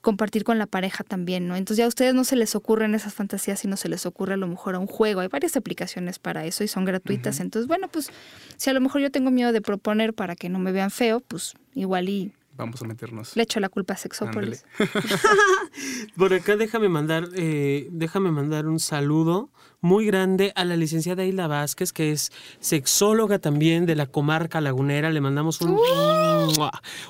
[0.00, 1.56] compartir con la pareja también, ¿no?
[1.56, 4.36] Entonces ya a ustedes no se les ocurren esas fantasías, sino se les ocurre a
[4.36, 5.20] lo mejor a un juego.
[5.20, 7.40] Hay varias aplicaciones para eso y son gratuitas.
[7.40, 8.10] Entonces, bueno, pues
[8.56, 11.20] si a lo mejor yo tengo miedo de proponer para que no me vean feo,
[11.20, 13.36] pues igual y Vamos a meternos.
[13.36, 14.64] le echo la culpa a Sexópolis.
[16.16, 21.46] Por acá déjame mandar, eh, déjame mandar un saludo muy grande a la licenciada Hilda
[21.46, 25.10] Vázquez, que es sexóloga también de la comarca lagunera.
[25.10, 25.78] Le mandamos un,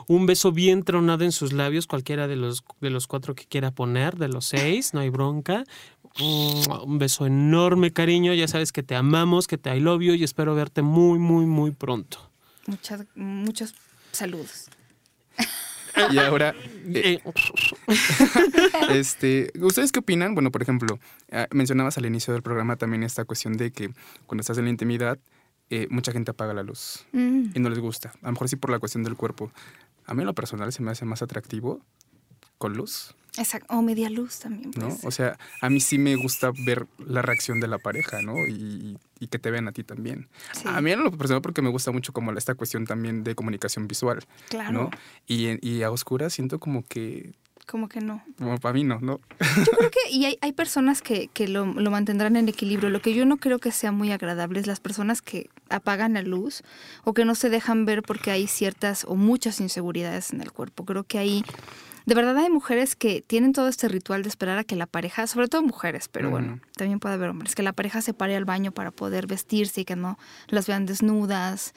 [0.07, 3.71] un beso bien tronado en sus labios, cualquiera de los, de los cuatro que quiera
[3.71, 5.65] poner, de los seis, no hay bronca.
[6.21, 8.35] Un beso enorme, cariño.
[8.35, 11.47] Ya sabes que te amamos, que te I love you y espero verte muy, muy,
[11.47, 12.31] muy pronto.
[12.67, 13.75] Muchas, muchos
[14.13, 14.69] saludos.
[16.11, 16.55] Y ahora,
[16.95, 17.33] eh, Eh,
[18.91, 20.35] este, ¿ustedes qué opinan?
[20.35, 20.99] Bueno, por ejemplo,
[21.33, 23.91] ah, mencionabas al inicio del programa también esta cuestión de que
[24.27, 25.19] cuando estás en la intimidad,
[25.71, 27.51] eh, mucha gente apaga la luz Mm.
[27.55, 28.11] y no les gusta.
[28.23, 29.51] A lo mejor sí por la cuestión del cuerpo.
[30.07, 31.81] A mí en lo personal se me hace más atractivo
[32.59, 33.75] con luz, Exacto.
[33.75, 34.71] O media luz también.
[34.77, 34.89] ¿no?
[34.89, 35.09] puede ser.
[35.09, 38.47] O sea, a mí sí me gusta ver la reacción de la pareja, ¿no?
[38.47, 40.29] Y, y que te vean a ti también.
[40.53, 40.63] Sí.
[40.67, 43.89] A mí en lo personal porque me gusta mucho como esta cuestión también de comunicación
[43.89, 44.73] visual, Claro.
[44.73, 44.91] ¿no?
[45.27, 47.33] Y, y a oscuras siento como que,
[47.67, 48.23] Como que no.
[48.39, 49.21] como para mí no, ¿no?
[49.57, 52.91] Yo creo que, y hay, hay personas que, que lo, lo mantendrán en equilibrio.
[52.91, 56.23] Lo que yo no creo que sea muy agradable es las personas que apagan la
[56.23, 56.63] luz
[57.05, 60.85] o que no se dejan ver porque hay ciertas o muchas inseguridades en el cuerpo.
[60.85, 61.45] Creo que ahí,
[62.09, 65.27] de verdad hay mujeres que tienen todo este ritual de esperar a que la pareja,
[65.27, 68.47] sobre todo mujeres, pero bueno, también puede haber hombres, que la pareja se pare al
[68.47, 71.75] baño para poder vestirse y que no las vean desnudas.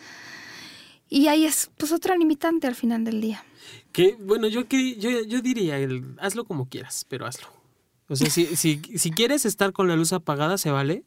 [1.10, 3.44] Y ahí es pues otra limitante al final del día.
[3.92, 7.50] Que, bueno, yo, que, yo, yo diría, el, hazlo como quieras, pero hazlo.
[8.08, 11.04] O sea, si, si, si quieres estar con la luz apagada, se vale.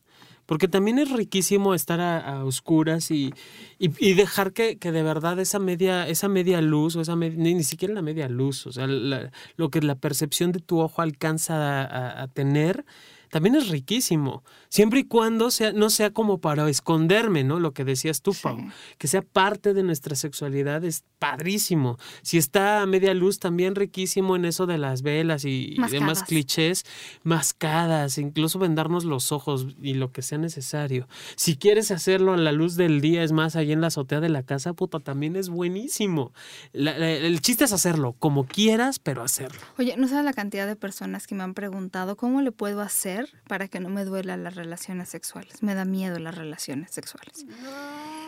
[0.46, 3.32] Porque también es riquísimo estar a, oscuras y,
[3.78, 7.54] y, dejar que, que de verdad esa media, esa media luz, o esa med- ni,
[7.54, 12.22] ni siquiera la media luz, o sea, lo que la percepción de tu ojo alcanza
[12.22, 12.84] a tener,
[13.34, 14.44] también es riquísimo.
[14.68, 17.58] Siempre y cuando sea, no sea como para esconderme, ¿no?
[17.58, 18.56] Lo que decías tú, Pau.
[18.60, 18.66] Sí.
[18.96, 21.98] Que sea parte de nuestra sexualidad es padrísimo.
[22.22, 26.22] Si está a media luz, también riquísimo en eso de las velas y, y demás
[26.22, 26.84] clichés,
[27.24, 31.08] mascadas, incluso vendarnos los ojos y lo que sea necesario.
[31.34, 34.28] Si quieres hacerlo a la luz del día, es más, ahí en la azotea de
[34.28, 36.32] la casa, puta, también es buenísimo.
[36.72, 39.60] La- la- el chiste es hacerlo, como quieras, pero hacerlo.
[39.76, 43.23] Oye, no sabes la cantidad de personas que me han preguntado cómo le puedo hacer
[43.48, 45.62] para que no me duelan las relaciones sexuales.
[45.62, 47.46] Me da miedo las relaciones sexuales.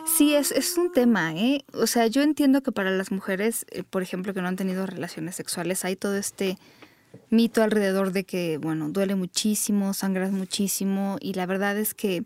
[0.05, 1.65] Sí, es, es un tema, ¿eh?
[1.73, 4.85] O sea, yo entiendo que para las mujeres, eh, por ejemplo, que no han tenido
[4.85, 6.57] relaciones sexuales, hay todo este
[7.29, 12.23] mito alrededor de que, bueno, duele muchísimo, sangras muchísimo, y la verdad es que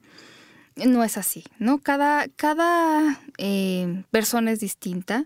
[0.75, 1.79] no es así, ¿no?
[1.79, 5.25] Cada, cada eh, persona es distinta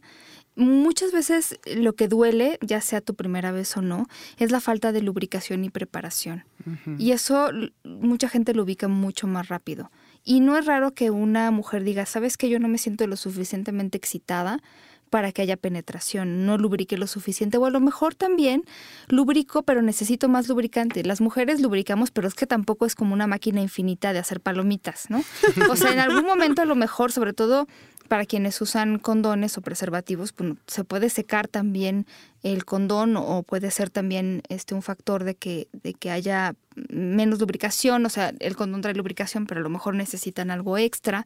[0.56, 4.91] muchas veces lo que duele, ya sea tu primera vez o no, es la falta
[4.91, 6.45] de lubricación y preparación.
[6.97, 7.49] Y eso
[7.84, 9.91] mucha gente lo ubica mucho más rápido.
[10.24, 13.16] Y no es raro que una mujer diga, sabes que yo no me siento lo
[13.16, 14.60] suficientemente excitada
[15.10, 18.64] para que haya penetración, no lubrique lo suficiente, o a lo mejor también
[19.08, 21.03] lubrico, pero necesito más lubricante.
[21.03, 25.10] Las mujeres lubricamos, pero es que tampoco es como una máquina infinita de hacer palomitas,
[25.10, 25.24] ¿no?
[25.70, 27.68] O sea, en algún momento a lo mejor, sobre todo
[28.08, 32.06] para quienes usan condones o preservativos, pues, se puede secar también
[32.43, 36.56] el condón o puede ser también este un factor de que, de que haya
[36.89, 41.26] menos lubricación, o sea, el condón trae lubricación, pero a lo mejor necesitan algo extra.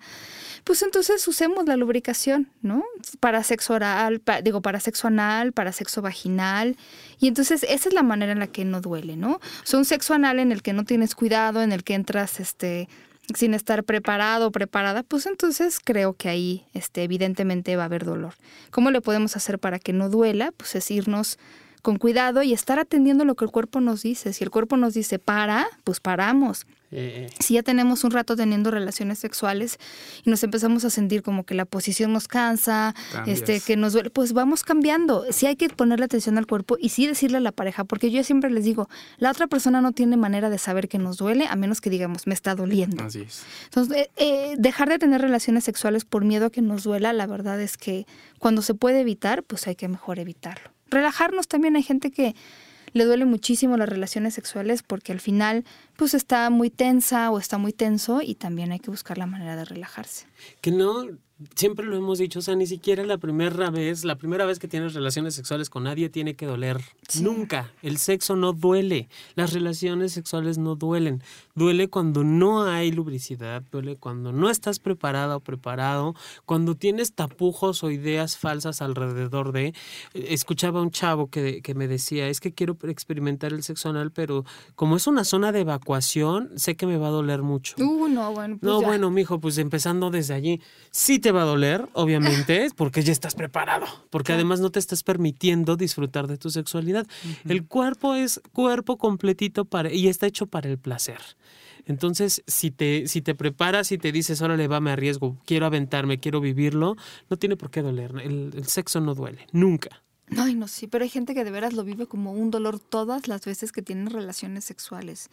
[0.63, 2.83] Pues entonces usemos la lubricación, ¿no?
[3.19, 6.77] Para sexo oral, digo, para sexo anal, para sexo vaginal.
[7.19, 9.33] Y entonces esa es la manera en la que no duele, ¿no?
[9.33, 12.39] O sea, un sexo anal en el que no tienes cuidado, en el que entras
[12.39, 12.87] este
[13.35, 18.05] sin estar preparado o preparada, pues entonces creo que ahí este, evidentemente va a haber
[18.05, 18.33] dolor.
[18.71, 20.51] ¿Cómo le podemos hacer para que no duela?
[20.55, 21.37] Pues es irnos
[21.81, 24.33] con cuidado y estar atendiendo lo que el cuerpo nos dice.
[24.33, 26.65] Si el cuerpo nos dice para, pues paramos.
[26.91, 29.77] Eh, si ya tenemos un rato teniendo relaciones sexuales
[30.23, 32.95] y nos empezamos a sentir como que la posición nos cansa,
[33.27, 35.25] este, que nos duele, pues vamos cambiando.
[35.31, 38.23] Sí hay que ponerle atención al cuerpo y sí decirle a la pareja, porque yo
[38.23, 41.55] siempre les digo, la otra persona no tiene manera de saber que nos duele a
[41.55, 43.03] menos que digamos, me está doliendo.
[43.03, 43.43] Así es.
[43.65, 47.27] Entonces, eh, eh, dejar de tener relaciones sexuales por miedo a que nos duela, la
[47.27, 48.05] verdad es que
[48.39, 50.71] cuando se puede evitar, pues hay que mejor evitarlo.
[50.89, 52.35] Relajarnos también hay gente que
[52.93, 55.65] le duele muchísimo las relaciones sexuales porque al final
[55.95, 59.55] pues está muy tensa o está muy tenso y también hay que buscar la manera
[59.55, 60.25] de relajarse.
[60.61, 61.05] Que no,
[61.55, 64.67] siempre lo hemos dicho, o sea, ni siquiera la primera vez, la primera vez que
[64.67, 66.81] tienes relaciones sexuales con nadie tiene que doler.
[67.21, 67.71] Nunca.
[67.81, 69.07] El sexo no duele.
[69.35, 71.23] Las relaciones sexuales no duelen.
[71.55, 76.15] Duele cuando no hay lubricidad, duele cuando no estás preparada o preparado,
[76.45, 79.73] cuando tienes tapujos o ideas falsas alrededor de...
[80.13, 84.11] Escuchaba a un chavo que, que me decía, es que quiero experimentar el sexo anal,
[84.11, 87.75] pero como es una zona de evacuación, sé que me va a doler mucho.
[87.77, 88.57] Uh, no, bueno.
[88.59, 90.61] Pues no, bueno, mijo, pues empezando desde allí.
[90.91, 95.03] Sí te va a doler, obviamente, porque ya estás preparado, porque además no te estás
[95.03, 97.07] permitiendo disfrutar de tu sexualidad.
[97.47, 101.19] El cuerpo es cuerpo completito para, y está hecho para el placer.
[101.85, 106.19] Entonces, si te, si te preparas y te dices, órale, va, me arriesgo, quiero aventarme,
[106.19, 106.95] quiero vivirlo,
[107.29, 108.11] no tiene por qué doler.
[108.23, 110.03] El, el sexo no duele, nunca.
[110.37, 113.27] Ay, no, sí, pero hay gente que de veras lo vive como un dolor todas
[113.27, 115.29] las veces que tienen relaciones sexuales.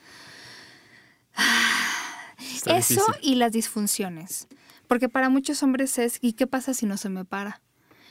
[2.67, 4.49] Eso y las disfunciones.
[4.89, 7.63] Porque para muchos hombres es, ¿y qué pasa si no se me para?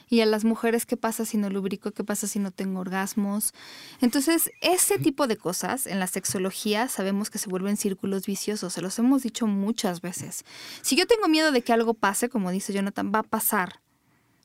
[0.07, 1.91] Y a las mujeres, ¿qué pasa si no lubrico?
[1.91, 3.53] ¿Qué pasa si no tengo orgasmos?
[4.01, 8.81] Entonces, ese tipo de cosas en la sexología sabemos que se vuelven círculos viciosos, se
[8.81, 10.45] los hemos dicho muchas veces.
[10.81, 13.81] Si yo tengo miedo de que algo pase, como dice Jonathan, va a pasar.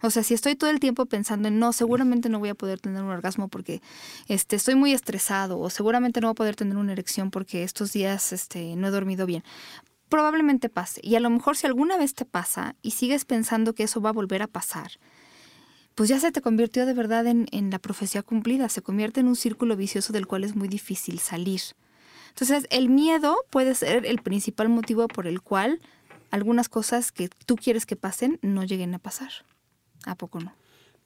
[0.03, 2.81] O sea, si estoy todo el tiempo pensando en no, seguramente no voy a poder
[2.81, 3.83] tener un orgasmo porque
[4.28, 7.93] este, estoy muy estresado o seguramente no voy a poder tener una erección porque estos
[7.93, 9.45] días este, no he dormido bien
[10.11, 11.01] probablemente pase.
[11.03, 14.11] Y a lo mejor si alguna vez te pasa y sigues pensando que eso va
[14.11, 14.93] a volver a pasar,
[15.95, 19.37] pues ya se te convirtió de verdad en, la profecía cumplida, se convierte en un
[19.37, 21.61] círculo vicioso del cual es muy difícil salir.
[22.29, 25.81] Entonces, el miedo puede ser el principal motivo por el cual
[26.31, 29.31] algunas cosas que tú quieres que pasen no lleguen a pasar.
[30.07, 30.55] ¿A poco no?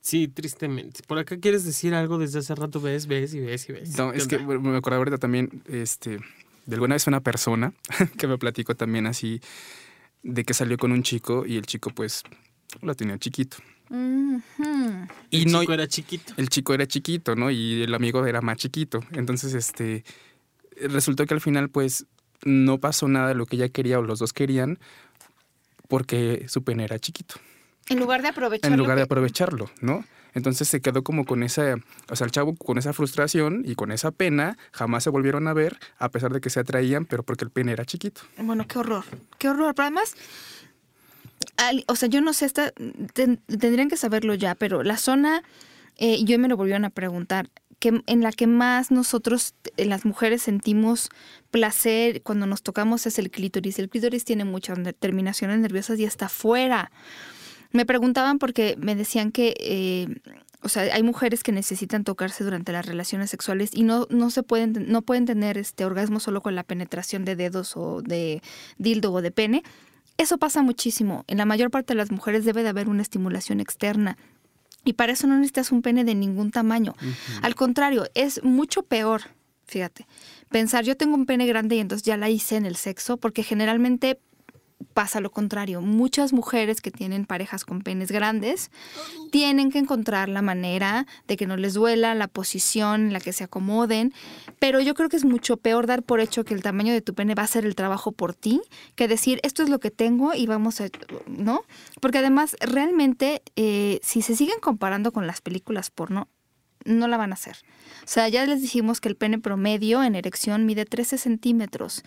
[0.01, 1.03] Sí, tristemente.
[1.07, 3.97] Por acá quieres decir algo desde hace rato, ves, ves y ves y ves.
[3.97, 6.21] No, es que me acuerdo ahorita también, este,
[6.67, 7.73] de alguna vez una persona
[8.19, 9.41] que me platicó también así
[10.23, 12.23] de que salió con un chico y el chico pues
[12.81, 13.59] lo tenía chiquito.
[15.31, 16.33] Y el chico era chiquito.
[16.37, 17.51] El chico era chiquito, ¿no?
[17.51, 19.01] Y el amigo era más chiquito.
[19.13, 20.05] Entonces, este,
[20.81, 22.07] resultó que al final pues
[22.45, 24.79] no pasó nada de lo que ella quería o los dos querían
[25.89, 27.37] porque su pene era chiquito.
[27.89, 28.75] En lugar de aprovecharlo.
[28.75, 30.05] En lugar de aprovecharlo, ¿no?
[30.35, 31.77] Entonces se quedó como con esa,
[32.11, 35.55] o sea, el chavo con esa frustración y con esa pena, jamás se volvieron a
[35.55, 38.23] ver, a pesar de que se atraían, pero porque el pene era chiquito.
[38.39, 39.05] Bueno, qué horror,
[39.39, 39.75] qué horror.
[39.75, 40.17] Pero además,
[41.87, 42.73] o sea, yo no sé, esta,
[43.15, 45.43] tendrían que saberlo ya, pero la zona,
[45.97, 50.43] eh, yo me lo volvieron a preguntar, que, en la que más nosotros, las mujeres,
[50.43, 51.11] sentimos
[51.51, 53.79] placer cuando nos tocamos es el clítoris.
[53.79, 56.91] El clítoris tiene muchas terminaciones nerviosas y está fuera.
[57.75, 60.07] Me preguntaban porque me decían que, eh,
[60.63, 64.45] o sea, hay mujeres que necesitan tocarse durante las relaciones sexuales y no, no se
[64.45, 68.43] pueden, no pueden tener este orgasmo solo con la penetración de dedos o de
[68.79, 69.65] dildo o de pene.
[70.19, 71.25] Eso pasa muchísimo.
[71.27, 74.19] En la mayor parte de las mujeres debe de haber una estimulación externa.
[74.85, 76.95] Y para eso no necesitas un pene de ningún tamaño.
[77.43, 79.23] Al contrario, es mucho peor,
[79.67, 80.07] fíjate,
[80.49, 83.43] pensar yo tengo un pene grande y entonces ya la hice en el sexo, porque
[83.43, 84.21] generalmente
[84.95, 85.83] pasa lo contrario.
[85.83, 88.71] Muchas mujeres que tienen parejas con penes grandes
[89.31, 93.33] tienen que encontrar la manera de que no les duela, la posición en la que
[93.33, 94.15] se acomoden,
[94.59, 97.15] pero yo creo que es mucho peor dar por hecho que el tamaño de tu
[97.15, 98.63] pene va a hacer el trabajo por ti,
[98.95, 100.89] que decir esto es lo que tengo y vamos a,
[101.27, 101.63] ¿no?
[102.01, 106.29] Porque además realmente eh, si se siguen comparando con las películas porno,
[106.85, 107.57] no la van a hacer.
[108.05, 112.05] O sea, ya les dijimos que el pene promedio en erección mide 13 centímetros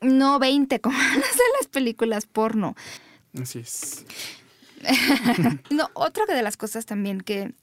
[0.00, 1.20] no 20 como en
[1.58, 2.74] las películas porno.
[3.40, 4.04] Así es.
[5.70, 7.54] no, otra de las cosas también que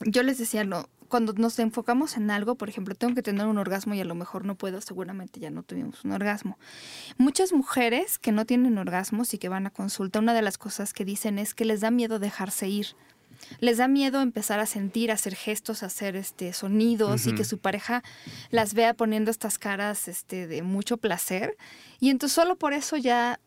[0.00, 3.58] yo les decía, no, cuando nos enfocamos en algo, por ejemplo, tengo que tener un
[3.58, 6.58] orgasmo y a lo mejor no puedo, seguramente ya no tuvimos un orgasmo.
[7.16, 10.92] Muchas mujeres que no tienen orgasmos y que van a consulta, una de las cosas
[10.92, 12.88] que dicen es que les da miedo dejarse ir
[13.60, 17.44] les da miedo empezar a sentir, a hacer gestos, a hacer este sonidos y que
[17.44, 18.02] su pareja
[18.50, 21.56] las vea poniendo estas caras este, de mucho placer.
[22.00, 23.40] Y entonces solo por eso ya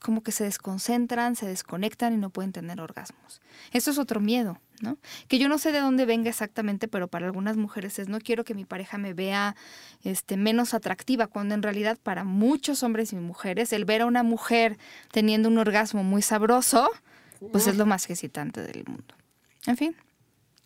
[0.00, 3.40] como que se desconcentran, se desconectan y no pueden tener orgasmos.
[3.72, 4.98] Eso es otro miedo, ¿no?
[5.28, 8.44] Que yo no sé de dónde venga exactamente, pero para algunas mujeres es no quiero
[8.44, 9.56] que mi pareja me vea
[10.02, 14.22] este menos atractiva, cuando en realidad para muchos hombres y mujeres el ver a una
[14.22, 14.78] mujer
[15.10, 16.88] teniendo un orgasmo muy sabroso,
[17.52, 19.14] pues es lo más excitante del mundo.
[19.66, 19.96] En fin.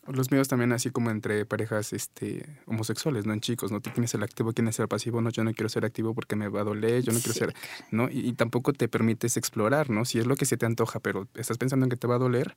[0.07, 3.33] Los míos también así como entre parejas este, homosexuales, ¿no?
[3.33, 3.81] En chicos, ¿no?
[3.81, 6.47] Tú tienes el activo, quieres ser pasivo, no, yo no quiero ser activo porque me
[6.47, 7.53] va a doler, yo no quiero ser,
[7.91, 8.09] ¿no?
[8.09, 10.03] Y, tampoco te permites explorar, ¿no?
[10.05, 12.19] Si es lo que se te antoja, pero estás pensando en que te va a
[12.19, 12.55] doler,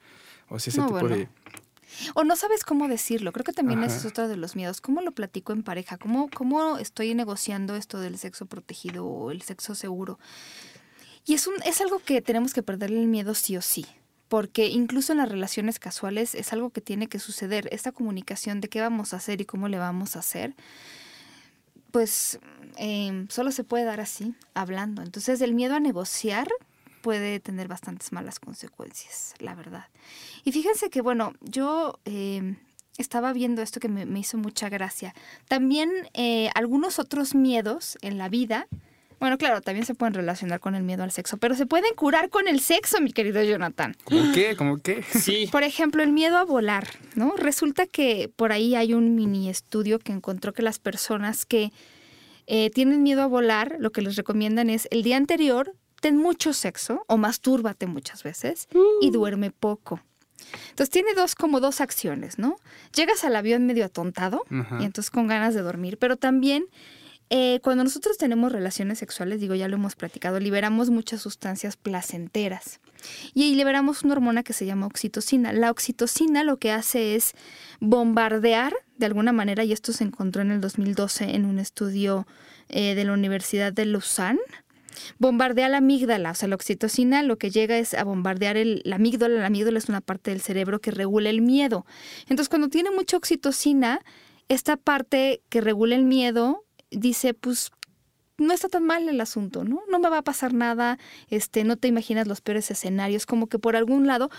[0.49, 1.28] o si ese tipo de...
[2.14, 4.80] O no sabes cómo decirlo, creo que también es otro de los miedos.
[4.80, 5.97] ¿Cómo lo platico en pareja?
[5.99, 10.18] ¿Cómo, ¿Cómo estoy negociando esto del sexo protegido o el sexo seguro?
[11.26, 13.86] Y es, un, es algo que tenemos que perderle el miedo sí o sí
[14.28, 18.68] porque incluso en las relaciones casuales es algo que tiene que suceder, esta comunicación de
[18.68, 20.54] qué vamos a hacer y cómo le vamos a hacer,
[21.90, 22.38] pues
[22.76, 25.02] em, solo se puede dar así, hablando.
[25.02, 26.48] Entonces el miedo a negociar
[27.02, 29.86] puede tener bastantes malas consecuencias, la verdad.
[30.42, 32.56] Y fíjense que, bueno, yo em,
[32.98, 35.14] estaba viendo esto que me, hizo mucha gracia.
[35.46, 38.66] También eh, algunos otros miedos en la vida
[39.24, 42.28] bueno, claro, también se pueden relacionar con el miedo al sexo, pero se pueden curar
[42.28, 43.96] con el sexo, mi querido Jonathan.
[44.04, 44.54] ¿Cómo qué?
[44.54, 45.02] ¿Cómo qué?
[45.02, 45.48] Sí.
[45.50, 47.34] Por ejemplo, el miedo a volar, ¿no?
[47.38, 51.72] Resulta que por ahí hay un mini estudio que encontró que las personas que
[52.46, 56.52] eh, tienen miedo a volar, lo que les recomiendan es el día anterior ten mucho
[56.52, 58.68] sexo o mastúrbate muchas veces
[59.00, 59.10] y mm.
[59.10, 60.02] duerme poco.
[60.68, 62.56] Entonces tiene dos como dos acciones, ¿no?
[62.94, 66.66] Llegas al avión medio atontado y entonces con ganas de dormir, pero también
[67.30, 72.80] eh, cuando nosotros tenemos relaciones sexuales, digo, ya lo hemos platicado, liberamos muchas sustancias placenteras.
[73.34, 75.52] Y ahí liberamos una hormona que se llama oxitocina.
[75.52, 77.32] La oxitocina lo que hace es
[77.80, 82.26] bombardear de alguna manera, y esto se encontró en el 2012 en un estudio
[82.68, 84.40] eh, de la Universidad de Lausanne,
[85.18, 88.96] bombardea la amígdala, o sea, la oxitocina lo que llega es a bombardear el, la
[88.96, 91.84] amígdala, la amígdala es una parte del cerebro que regula el miedo.
[92.22, 94.00] Entonces, cuando tiene mucha oxitocina,
[94.48, 96.63] esta parte que regula el miedo
[96.97, 97.70] dice, pues
[98.38, 99.82] no está tan mal el asunto, ¿no?
[99.90, 103.59] No me va a pasar nada, este, no te imaginas los peores escenarios, como que
[103.59, 104.30] por algún lado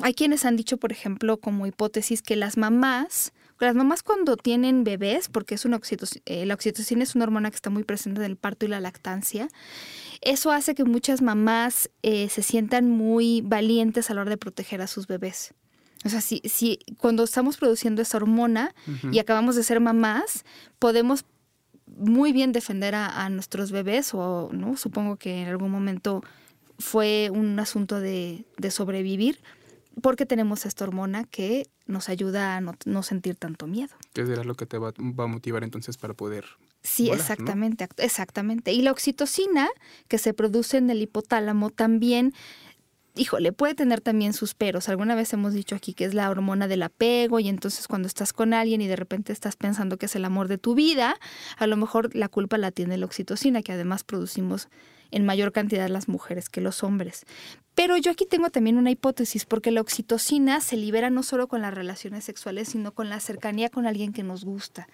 [0.00, 4.84] hay quienes han dicho, por ejemplo, como hipótesis que las mamás, las mamás cuando tienen
[4.84, 8.20] bebés, porque es una oxitocina, eh, la oxitocina es una hormona que está muy presente
[8.20, 9.48] en el parto y la lactancia,
[10.20, 14.80] eso hace que muchas mamás eh, se sientan muy valientes a la hora de proteger
[14.82, 15.54] a sus bebés.
[16.04, 18.74] O sea, si, si cuando estamos produciendo esa hormona
[19.12, 20.44] y acabamos de ser mamás,
[20.80, 21.24] podemos
[21.96, 26.22] muy bien defender a, nuestros bebés o no supongo que en algún momento
[26.78, 29.40] fue un asunto de, sobrevivir
[30.00, 33.94] porque tenemos esta hormona que nos ayuda a no, sentir tanto miedo.
[34.14, 36.44] ¿Qué será lo que te va, a motivar entonces para poder
[36.82, 38.72] Sí, exactamente, exactamente.
[38.72, 39.68] Y la oxitocina
[40.08, 42.34] que se produce en el hipotálamo también
[43.14, 44.88] híjole, puede tener también sus peros.
[44.88, 48.32] Alguna vez hemos dicho aquí que es la hormona del apego y entonces cuando estás
[48.32, 51.16] con alguien y de repente estás pensando que es el amor de tu vida,
[51.56, 54.68] a lo mejor la culpa la tiene la oxitocina, que además producimos
[55.10, 57.26] en mayor cantidad las mujeres que los hombres.
[57.74, 61.62] Pero yo aquí tengo también una hipótesis, porque la oxitocina se libera no solo con
[61.62, 64.88] las relaciones sexuales, sino con la cercanía con alguien que nos gusta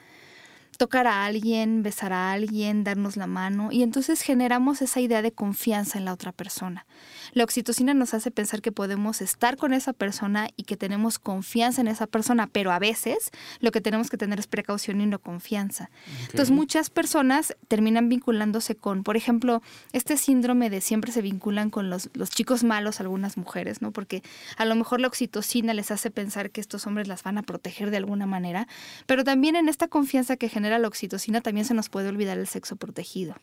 [0.78, 5.32] tocar a alguien, besar a alguien, darnos la mano y entonces generamos esa idea de
[5.32, 6.86] confianza en la otra persona.
[7.32, 11.80] La oxitocina nos hace pensar que podemos estar con esa persona y que tenemos confianza
[11.80, 15.18] en esa persona, pero a veces lo que tenemos que tener es precaución y no
[15.18, 15.90] confianza.
[16.30, 19.62] Entonces muchas personas terminan vinculándose con, por ejemplo,
[19.92, 23.90] este síndrome de siempre se vinculan con los, los chicos malos algunas mujeres, ¿no?
[23.90, 24.22] Porque
[24.56, 27.90] a lo mejor la oxitocina les hace pensar que estos hombres las van a proteger
[27.90, 28.68] de alguna manera,
[29.06, 32.46] pero también en esta confianza que genera la oxitocina también se nos puede olvidar el
[32.46, 33.34] sexo protegido.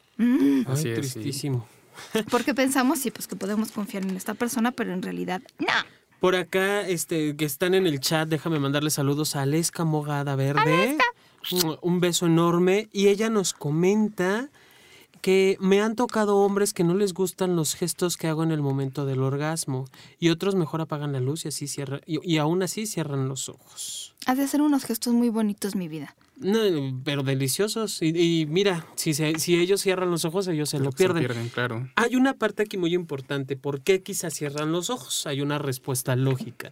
[0.68, 1.68] Así es, tristísimo.
[2.30, 5.68] Porque pensamos, sí, pues que podemos confiar en esta persona, pero en realidad no.
[6.20, 10.98] Por acá, este, que están en el chat, déjame mandarle saludos a Aleska Mogada Verde.
[11.82, 12.90] Un beso enorme.
[12.92, 14.50] Y ella nos comenta
[15.26, 18.62] que me han tocado hombres que no les gustan los gestos que hago en el
[18.62, 19.86] momento del orgasmo.
[20.20, 23.50] Y otros mejor apagan la luz y así cierran, y, y aún así cierran los
[23.50, 24.14] ojos.
[24.28, 26.16] Has de hacer unos gestos muy bonitos, mi vida.
[26.38, 26.60] No,
[27.04, 28.04] pero deliciosos.
[28.04, 28.10] Y,
[28.42, 31.24] y mira, si, se- si ellos cierran los ojos, ellos se lo Se pierden.
[31.26, 31.90] pierden, claro.
[31.96, 33.56] Hay una parte aquí muy importante.
[33.56, 35.26] ¿Por qué quizás cierran los ojos?
[35.26, 36.72] Hay una respuesta lógica.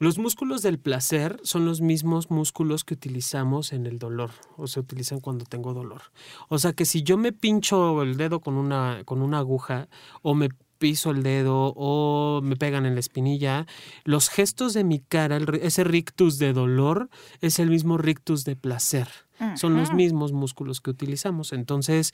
[0.00, 4.78] Los músculos del placer son los mismos músculos que utilizamos en el dolor o se
[4.78, 6.02] utilizan cuando tengo dolor.
[6.48, 9.88] O sea que si yo me pincho el dedo con una, con una aguja
[10.22, 13.66] o me piso el dedo o me pegan en la espinilla,
[14.04, 18.54] los gestos de mi cara, el ese rictus de dolor es el mismo rictus de
[18.54, 19.08] placer.
[19.54, 21.52] Son los mismos músculos que utilizamos.
[21.52, 22.12] Entonces,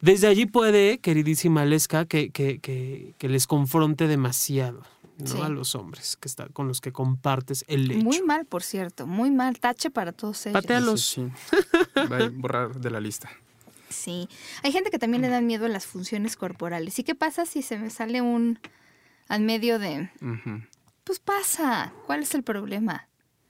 [0.00, 4.82] desde allí puede, queridísima Lesca, que, que, que, que les confronte demasiado
[5.22, 5.28] ¿no?
[5.28, 5.40] Sí.
[5.40, 8.04] a los hombres que está, con los que compartes el lecho.
[8.04, 9.58] Muy mal, por cierto, muy mal.
[9.58, 10.60] Tache para todos ellos.
[10.60, 11.28] Patea los- Sí.
[11.96, 13.30] Va a borrar de la lista.
[13.88, 14.28] Sí.
[14.62, 16.98] Hay gente que también le dan miedo a las funciones corporales.
[16.98, 18.58] ¿Y qué pasa si se me sale un
[19.28, 20.10] al medio de...
[21.04, 21.92] Pues pasa.
[22.06, 23.08] ¿Cuál es el problema?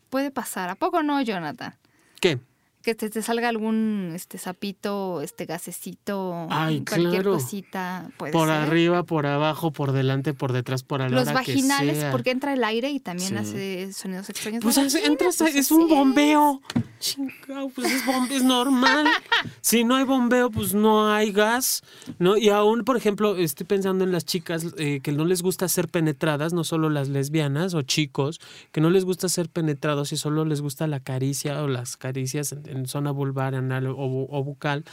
[0.09, 0.71] Puede pasar.
[0.71, 1.77] ¿A poco no, Jonathan?
[2.21, 2.39] ¿Qué?
[2.83, 7.33] Que te, te salga algún este sapito, este gasecito, Ay, cualquier claro.
[7.35, 8.11] cosita.
[8.17, 8.57] Puede Por ser.
[8.57, 12.11] arriba, por abajo, por delante, por detrás, por a la Los hora que vaginales, sea.
[12.11, 13.37] porque entra el aire y también Sí.
[13.37, 14.63] hace sonidos extraños.
[14.63, 16.63] Pues La es, vagina, entras, pues es un bombeo.
[17.01, 17.91] Chingao, pues
[18.31, 19.07] es, normal.
[19.61, 21.83] si no hay bombeo, pues no hay gas.
[22.19, 22.37] ¿no?
[22.37, 25.89] Y aún, por ejemplo, estoy pensando en las chicas eh, que no les gusta ser
[25.89, 28.41] penetradas, no solo las lesbianas o chicos,
[28.73, 32.53] que no les gusta ser penetrados y solo les gusta la caricia o las caricias
[32.53, 34.85] en, en zona vulvar, anal o, bu- o bucal.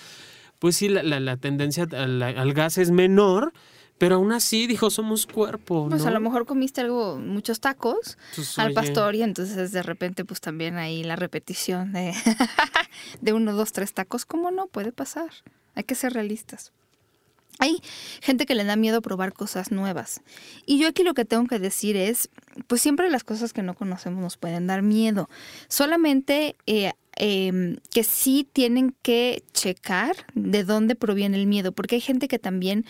[0.59, 3.53] Pues sí, la, la- la tendencia al, al gas es menor,
[3.99, 5.87] pero aún así, dijo, somos cuerpo.
[5.89, 10.23] Pues a lo mejor comiste algo, muchos tacos Entonces, al pastor y entonces de repente
[10.25, 12.13] pues también ahí la repetición de,
[13.21, 14.67] de uno, dos, tres tacos, ¿cómo no?
[14.67, 15.29] Puede pasar.
[15.75, 16.71] Hay que ser realistas.
[17.59, 17.81] Hay
[18.21, 20.21] gente que le da miedo probar cosas nuevas.
[20.67, 22.29] Y yo aquí lo que tengo que decir es,
[22.67, 25.27] pues siempre las cosas que no conocemos nos pueden dar miedo.
[25.67, 32.01] Solamente eh, eh, que sí tienen que checar de dónde proviene el miedo, porque hay
[32.01, 32.85] gente que también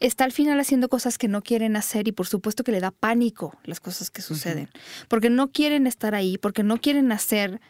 [0.00, 2.90] está al final haciendo cosas que no quieren hacer y por supuesto que le da
[2.90, 4.68] pánico las cosas que suceden,
[5.08, 7.60] porque no quieren estar ahí, porque no quieren hacer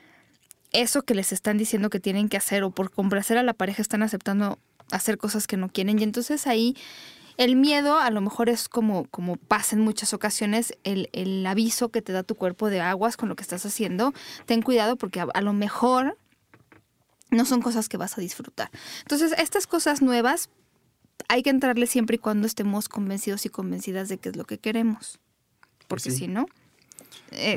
[0.72, 3.82] eso que les están diciendo que tienen que hacer o por complacer a la pareja
[3.82, 4.58] están aceptando
[4.90, 6.76] hacer cosas que no quieren y entonces ahí
[7.40, 11.88] el miedo a lo mejor es como, como pasa en muchas ocasiones, el, el aviso
[11.88, 14.12] que te da tu cuerpo de aguas con lo que estás haciendo.
[14.44, 16.18] Ten cuidado porque a, a lo mejor
[17.30, 18.70] no son cosas que vas a disfrutar.
[19.00, 20.50] Entonces, estas cosas nuevas
[21.28, 24.58] hay que entrarle siempre y cuando estemos convencidos y convencidas de que es lo que
[24.58, 25.18] queremos.
[25.88, 26.18] Porque sí.
[26.18, 26.44] si no...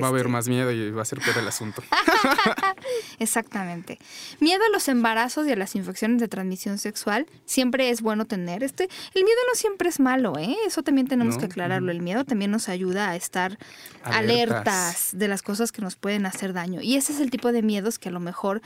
[0.02, 1.82] Va a haber este, más miedo y va a ser peor el asunto.
[3.20, 4.00] Exactamente.
[4.40, 8.64] Miedo a los embarazos y a las infecciones de transmisión sexual siempre es bueno tener.
[8.64, 10.56] Este, el miedo no siempre es malo, ¿eh?
[10.68, 11.92] Eso también tenemos No, que aclararlo.
[11.92, 13.58] El miedo también nos ayuda a estar
[14.04, 14.18] Alertas.
[14.60, 15.10] alertas.
[15.14, 16.82] de las cosas que nos pueden hacer daño.
[16.82, 18.62] Y ese es el tipo de miedos que a lo mejor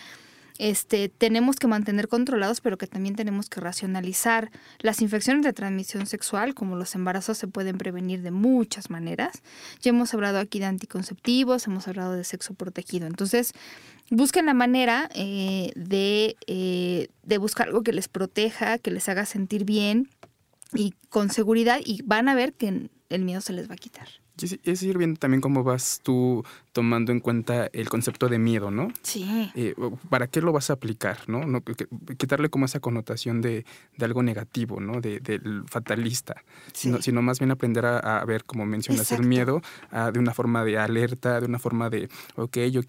[0.58, 4.52] este, tenemos que mantener controlados, pero que también tenemos que racionalizar.
[4.80, 9.42] Las infecciones de transmisión sexual, como los embarazos, se pueden prevenir de muchas maneras.
[9.82, 13.08] Ya hemos hablado aquí de anticonceptivos, hemos hablado de sexo protegido.
[13.08, 13.54] Entonces,
[14.10, 19.26] busquen la manera eh, de, eh, de buscar algo que les proteja, que les haga
[19.26, 20.10] sentir bien
[20.74, 24.08] y con seguridad y van a ver que el miedo se les va a quitar.
[24.64, 28.90] Es, ir viendo también cómo vas tú tomando en cuenta el concepto de miedo, ¿no?
[29.02, 29.52] Sí.
[29.56, 29.74] Eh,
[30.10, 31.46] ¿Para qué lo vas a aplicar, no?
[31.46, 31.62] no
[32.18, 33.66] quitarle como esa connotación de,
[33.98, 35.02] de algo negativo, ¿no?
[35.02, 36.36] De, del fatalista.
[36.74, 37.04] Sino, Sí.
[37.04, 39.24] sino más bien aprender a, a ver, como mencionas, Exacto.
[39.24, 39.62] el miedo
[39.92, 42.82] ah, de una forma de alerta, de una forma de, ok, yo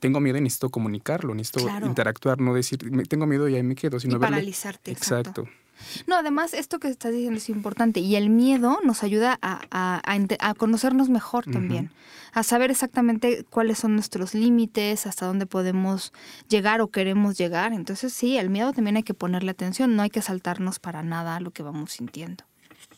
[0.00, 1.86] tengo miedo y necesito comunicarlo, necesito Claro.
[1.86, 4.90] interactuar, no decir, "Me- tengo miedo y ahí me quedo, sino y verle- paralizarte.
[4.92, 5.42] exacto.
[5.42, 5.65] Exacto.
[6.06, 8.00] No, además, esto que estás diciendo es importante.
[8.00, 11.90] Y el miedo nos ayuda a, a- a a conocernos mejor también.
[12.32, 16.12] A saber exactamente cuáles son nuestros límites, hasta dónde podemos
[16.48, 17.72] llegar o queremos llegar.
[17.72, 19.96] Entonces, sí, el miedo también hay que ponerle atención.
[19.96, 22.44] No hay que saltarnos para nada lo que vamos sintiendo.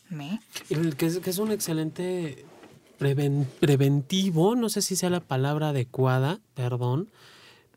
[0.09, 0.41] ¿Me?
[0.97, 2.43] Que, es, que es un excelente
[2.99, 7.09] preven- preventivo, no sé si sea la palabra adecuada, perdón,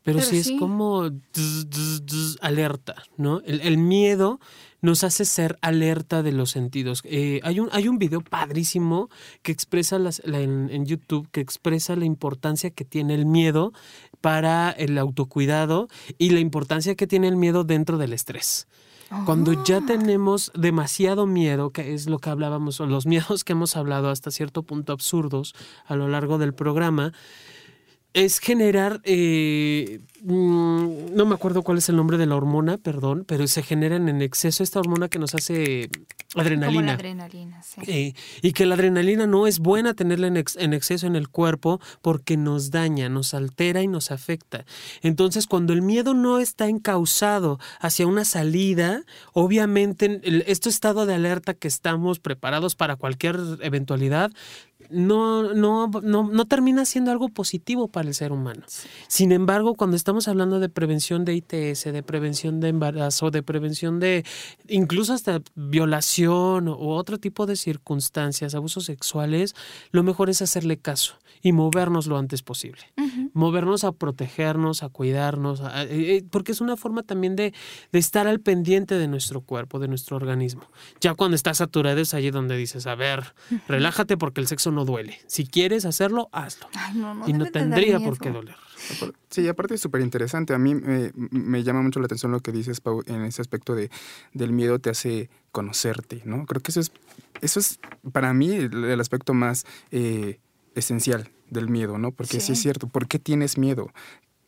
[0.03, 0.57] pero, Pero sí es sí.
[0.57, 3.39] como tz, tz, tz, alerta, ¿no?
[3.45, 4.41] El, el miedo
[4.83, 7.01] nos hace ser alerta de los sentidos.
[7.05, 9.09] Eh, hay, un, hay un video padrísimo
[9.41, 13.71] que expresa las, la- en, en YouTube, que expresa la importancia que tiene el miedo
[14.21, 18.67] para el autocuidado y la importancia que tiene el miedo dentro del estrés.
[19.25, 19.83] Cuando ya Ah.
[19.85, 24.31] tenemos demasiado miedo, que es lo que hablábamos, o los miedos que hemos hablado hasta
[24.31, 25.53] cierto punto absurdos
[25.85, 27.13] a lo largo del programa,
[28.13, 33.23] es generar, eh, mm, no me acuerdo cuál es el nombre de la hormona, perdón,
[33.27, 35.89] pero se generan en exceso esta hormona que nos hace
[36.31, 36.81] Como adrenalina.
[36.83, 37.81] la adrenalina, sí.
[37.87, 41.27] Eh, y que la adrenalina no es buena tenerla en, ex- en exceso en el
[41.29, 44.65] cuerpo porque nos daña, nos altera y nos afecta.
[45.01, 49.03] Entonces, cuando el miedo no está encausado hacia una salida,
[49.33, 54.31] obviamente el- este estado de alerta que estamos preparados para cualquier eventualidad,
[54.89, 58.63] no, no, no, no termina siendo algo positivo para el ser humano.
[59.07, 63.99] Sin embargo, cuando estamos hablando de prevención de ITS, de prevención de embarazo, de prevención
[63.99, 64.25] de
[64.67, 69.55] incluso hasta violación o otro tipo de circunstancias, abusos sexuales,
[69.91, 72.81] lo mejor es hacerle caso y movernos lo antes posible.
[73.33, 77.53] Movernos a protegernos, a cuidarnos, a- eh, eh, porque es una forma también de,
[77.91, 80.61] de estar al pendiente de nuestro cuerpo, de nuestro organismo.
[81.01, 83.33] Ya cuando estás saturado es allí donde dices, a ver,
[83.67, 85.19] relájate porque el sexo no duele.
[85.27, 86.67] Si quieres hacerlo, hazlo.
[86.73, 88.55] Ay, no, no y no tendría por qué doler.
[89.29, 90.53] Sí, aparte es súper interesante.
[90.53, 93.75] A mí eh, me llama mucho la atención lo que dices, Pau, en ese aspecto
[93.75, 93.89] de,
[94.33, 96.45] del miedo te hace conocerte, ¿no?
[96.45, 96.91] Creo que eso es,
[97.41, 97.79] eso es
[98.11, 100.39] para mí el, el aspecto más eh,
[100.75, 102.11] esencial del miedo, ¿no?
[102.11, 102.47] Porque sí.
[102.47, 102.51] Sí.
[102.53, 103.91] es cierto, ¿por qué tienes miedo?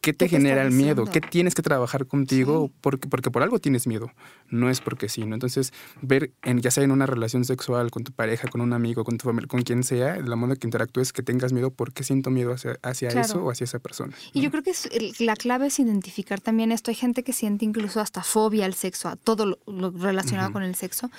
[0.05, 1.01] ¿Qué te ¿Qué te genera el miedo?
[1.03, 1.11] diciendo?
[1.11, 2.67] ¿Qué tienes que trabajar contigo?
[2.67, 2.73] Sí.
[2.81, 4.11] Porque, porque por algo tienes miedo,
[4.49, 5.33] no es porque sí, ¿no?
[5.33, 9.03] Entonces, ver, en, ya sea en una relación sexual, con tu pareja, con un amigo,
[9.03, 12.03] con tu familia, con quien sea, la modo que interactúes, que tengas miedo, ¿por qué
[12.03, 13.25] siento miedo hacia, hacia Claro.
[13.25, 14.15] eso o hacia esa persona?
[14.31, 14.43] Y ¿no?
[14.45, 14.87] yo creo que es
[15.19, 16.91] la clave es identificar también esto.
[16.91, 20.61] Hay gente que siente incluso hasta fobia al sexo, a todo lo, lo relacionado con
[20.61, 21.09] el sexo.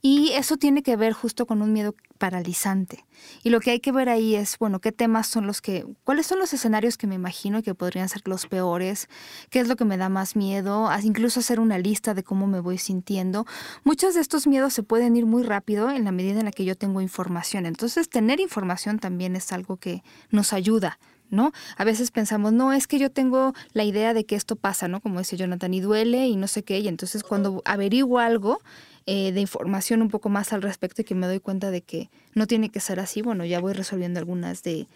[0.00, 3.04] Y eso tiene que ver justo con un miedo paralizante.
[3.42, 6.26] Y lo que hay que ver ahí es, bueno, qué temas son los que, cuáles
[6.26, 9.08] son los escenarios que me imagino que podrían ser los peores,
[9.50, 12.60] qué es lo que me da más miedo, incluso hacer una lista de cómo me
[12.60, 13.46] voy sintiendo.
[13.84, 16.64] Muchos de estos miedos se pueden ir muy rápido en la medida en la que
[16.64, 17.66] yo tengo información.
[17.66, 20.98] Entonces, tener información también es algo que nos ayuda.
[21.28, 21.52] ¿no?
[21.78, 25.00] A veces pensamos, no, es que yo tengo la idea de que esto pasa, ¿no?
[25.00, 28.60] Como dice Jonathan, y duele y no sé qué, y entonces cuando averiguo algo
[29.06, 32.10] eh, de información un poco más al respecto y que me doy cuenta de que
[32.34, 34.86] no tiene que ser así, bueno, ya voy resolviendo algunas de,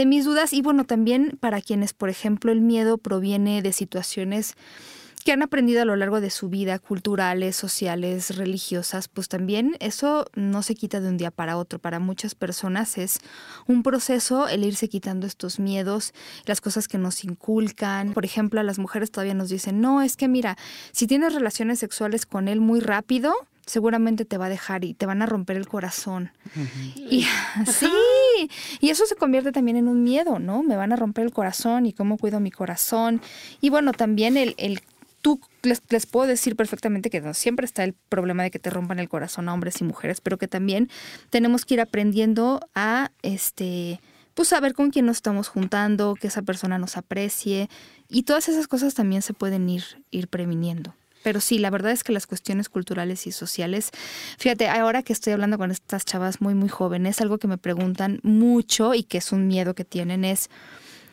[0.00, 4.54] de mis dudas y bueno, también para quienes, por ejemplo, el miedo proviene de situaciones
[5.26, 10.24] que han aprendido a lo largo de su vida, culturales, sociales, religiosas, pues también eso
[10.34, 11.78] no se quita de un día para otro.
[11.78, 13.20] Para muchas personas es
[13.66, 16.14] un proceso el irse quitando estos miedos,
[16.46, 18.14] las cosas que nos inculcan.
[18.14, 20.56] Por ejemplo, a las mujeres todavía nos dicen, no, es que mira,
[20.92, 23.34] si tienes relaciones sexuales con él muy rápido,
[23.66, 26.32] seguramente te va a dejar y te van a romper el corazón.
[26.96, 27.26] Y
[27.66, 27.92] sí,
[28.80, 30.62] y eso se convierte también en un miedo, ¿no?
[30.62, 33.20] Me van a romper el corazón y cómo cuido mi corazón.
[33.60, 34.80] Y bueno, también el, el
[35.22, 38.70] tú les, les puedo decir perfectamente que no, siempre está el problema de que te
[38.70, 40.88] rompan el corazón a hombres y mujeres, pero que también
[41.30, 44.00] tenemos que ir aprendiendo a este
[44.34, 47.68] pues saber con quién nos estamos juntando, que esa persona nos aprecie
[48.08, 50.94] y todas esas cosas también se pueden ir ir previniendo.
[51.22, 53.90] Pero sí, la verdad es que las cuestiones culturales y sociales,
[54.38, 58.20] fíjate, ahora que estoy hablando con estas chavas muy, muy jóvenes, algo que me preguntan
[58.22, 60.50] mucho y que es un miedo que tienen es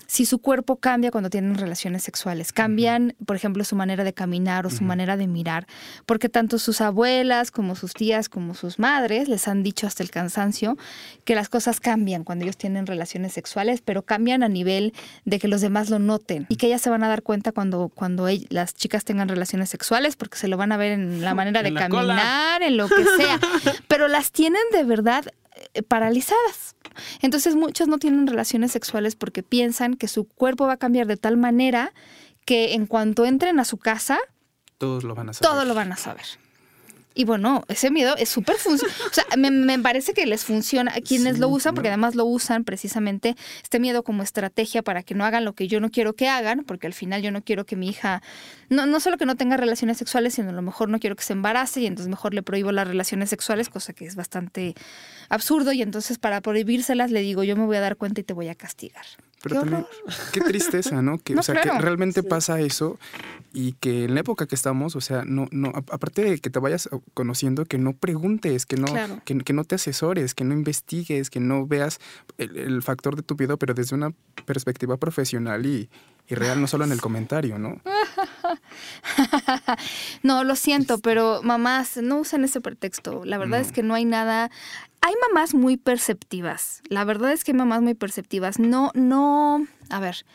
[0.07, 2.51] si su cuerpo cambia cuando tienen relaciones sexuales.
[2.53, 5.67] Cambian, por ejemplo, su manera de caminar o su manera de mirar.
[6.05, 10.09] Porque tanto sus abuelas como sus tías como sus madres les han dicho hasta el
[10.09, 10.77] cansancio
[11.25, 14.93] que las cosas cambian cuando ellos tienen relaciones sexuales, pero cambian a nivel
[15.25, 17.89] de que los demás lo noten y que ellas se van a dar cuenta cuando,
[17.89, 21.35] cuando ell- las chicas tengan relaciones sexuales porque se lo van a ver en la
[21.35, 21.87] manera de cola.
[21.89, 23.39] caminar, en lo que sea.
[23.89, 25.25] pero las tienen de verdad
[25.87, 26.75] paralizadas.
[27.21, 31.17] Entonces muchos no tienen relaciones sexuales porque piensan que su cuerpo va a cambiar de
[31.17, 31.93] tal manera
[32.45, 34.17] que en cuanto entren a su casa,
[34.77, 35.51] Todos lo van a saber.
[35.51, 36.25] todo lo van a saber.
[37.17, 38.95] Y bueno, ese miedo es súper funcional.
[39.09, 42.13] O sea, me, me parece que les funciona a quienes Sí, lo usan, porque además
[42.13, 45.89] lo usan precisamente este miedo como estrategia para que no hagan lo que yo no
[45.89, 48.21] quiero que hagan, porque al final yo no quiero que mi hija,
[48.69, 51.23] no, no solo que no tenga relaciones sexuales, sino a lo mejor no quiero que
[51.23, 54.75] se embarace y entonces mejor le prohíbo las relaciones sexuales, cosa que es bastante
[55.29, 55.71] absurdo.
[55.71, 58.49] Y entonces para prohibírselas le digo, yo me voy a dar cuenta y te voy
[58.49, 59.05] a castigar.
[59.47, 59.87] Pero Qué también,
[60.33, 61.17] qué tristeza, ¿no?
[61.17, 61.73] Que, No, o sea, claro.
[61.73, 62.99] que realmente pasa eso
[63.53, 66.59] y que en la época que estamos, o sea, no, no, aparte de que te
[66.59, 69.21] vayas conociendo, que no preguntes, que no, Claro.
[69.25, 71.99] que, que no te asesores, que no investigues, que no veas
[72.37, 74.11] el, el factor de tu vida, pero desde una
[74.45, 75.89] perspectiva profesional y,
[76.27, 77.81] y real, no solo en el comentario, ¿no?
[80.23, 83.23] no, lo siento, pero mamás, no usen ese pretexto.
[83.25, 83.65] La verdad No.
[83.65, 84.49] es que no hay nada.
[85.07, 86.81] Hay mamás muy perceptivas.
[86.89, 88.59] La verdad es que hay mamás muy perceptivas.
[88.59, 89.65] No, no.
[89.89, 90.25] A ver.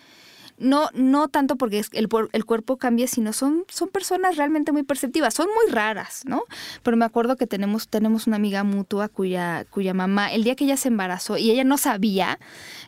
[0.56, 5.34] no, no tanto porque el, el cuerpo cambie, sino son, son personas realmente muy perceptivas,
[5.34, 6.44] son muy raras, ¿no?
[6.82, 10.64] Pero me acuerdo que tenemos, tenemos una amiga mutua cuya, cuya mamá, el día que
[10.64, 12.38] ella se embarazó y ella no sabía,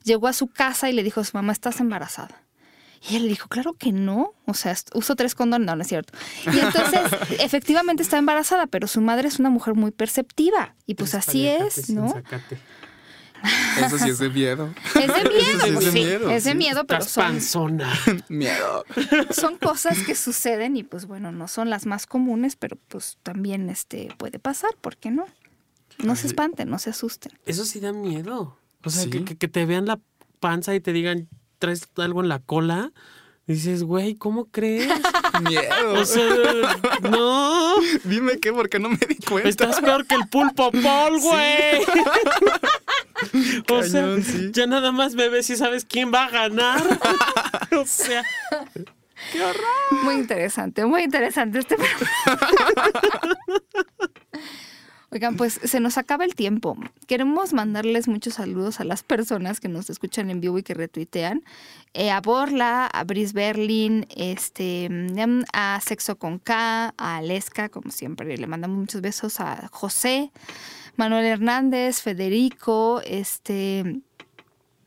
[0.04, 2.43] llegó a su casa y le dijo a su mamá, estás embarazada.
[3.08, 4.32] Y le dijo, claro que no.
[4.46, 5.66] O sea, uso tres condones.
[5.66, 6.14] No, no es cierto.
[6.52, 7.00] Y entonces,
[7.40, 10.74] efectivamente está embarazada, pero su madre es una mujer muy perceptiva.
[10.86, 12.14] Y pues así es, sin ¿no?
[13.78, 14.72] Eso sí es de miedo.
[14.94, 16.56] Es de miedo, sí es pues de sí, miedo, es de sí.
[16.56, 17.92] miedo, pero Estás son, panzona.
[18.30, 18.84] Miedo.
[19.30, 23.68] son cosas que suceden y pues bueno, no son las más comunes, pero pues también
[23.68, 25.26] este puede pasar, ¿por qué no?
[26.02, 27.32] No se espanten, no se asusten.
[27.44, 28.58] Eso sí da miedo.
[28.82, 29.10] O sea, Sí.
[29.10, 30.00] que- que te vean la
[30.40, 31.28] panza y te digan,
[31.64, 32.92] traes algo en la cola.
[33.46, 34.88] Dices, güey, ¿cómo crees?
[35.48, 35.94] Miedo.
[35.94, 36.24] O sea,
[37.10, 37.74] no.
[38.04, 39.48] Dime qué, porque no me di cuenta.
[39.48, 41.82] Estás peor que el pulpo Paul, güey.
[43.70, 44.50] O sea, sí.
[44.52, 46.82] ya nada más me ves y sabes quién va a ganar.
[47.76, 48.22] O sea,
[50.02, 53.20] Muy interesante, muy interesante este programa.
[55.14, 56.76] Oigan, pues se nos acaba el tiempo.
[57.06, 61.44] Queremos mandarles muchos saludos a las personas que nos escuchan en vivo y que retuitean.
[61.92, 67.92] Eh, a Borla, a Brice Berlin, este, mm, a Sexo con K, a Aleska, como
[67.92, 68.36] siempre.
[68.36, 70.32] Le mandamos muchos besos a José,
[70.96, 74.00] Manuel Hernández, Federico, este,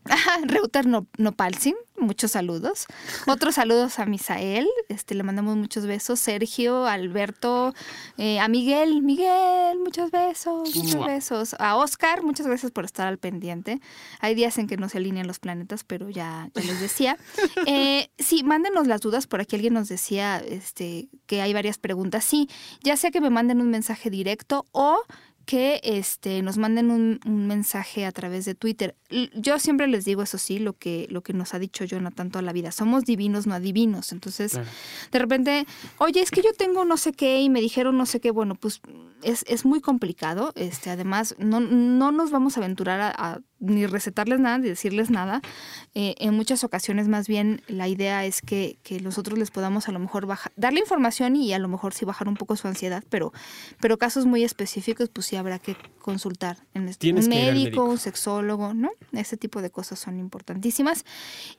[0.46, 2.86] Reuter no, Nopalsin, muchos saludos.
[3.28, 6.20] Otros saludos a Misael, este, le mandamos muchos besos.
[6.20, 7.74] Sergio, Alberto,
[8.18, 11.56] eh, a Miguel, Miguel, muchos besos, muchos besos.
[11.60, 13.80] A Oscar, muchas gracias por estar al pendiente.
[14.20, 17.18] Hay días en que no se alinean los planetas, pero ya, ya les decía.
[17.66, 22.24] Eh, sí, mándenos las dudas, por aquí alguien nos decía este, que hay varias preguntas.
[22.24, 22.50] Sí,
[22.82, 25.02] ya sea que me manden un mensaje directo o
[25.48, 28.96] que este, nos manden un, un mensaje a través de Twitter.
[29.34, 32.42] Yo siempre les digo eso sí, lo que, lo que nos ha dicho Jonathan toda
[32.44, 32.72] la vida.
[32.72, 34.12] Somos divinos, no adivinos.
[34.12, 34.68] Entonces, Claro.
[35.12, 35.66] de repente,
[35.98, 38.30] oye, es que yo tengo no sé qué y me dijeron no sé qué.
[38.30, 38.82] Bueno, pues
[39.24, 40.52] es, es muy complicado.
[40.56, 45.10] Este, además, no, no nos vamos a aventurar a, a ni recetarles nada, ni decirles
[45.10, 45.42] nada.
[45.96, 49.92] Eh, en muchas ocasiones, más bien, la idea es que, que nosotros les podamos a
[49.92, 53.04] lo mejor bajar, darle información y a lo mejor sí bajar un poco su ansiedad,
[53.10, 53.34] pero,
[53.80, 57.86] pero casos muy específicos, pues sí habrá que consultar en este, un médico.
[57.86, 58.92] un sexólogo, ¿no?
[59.12, 61.06] Ese tipo de cosas son importantísimas.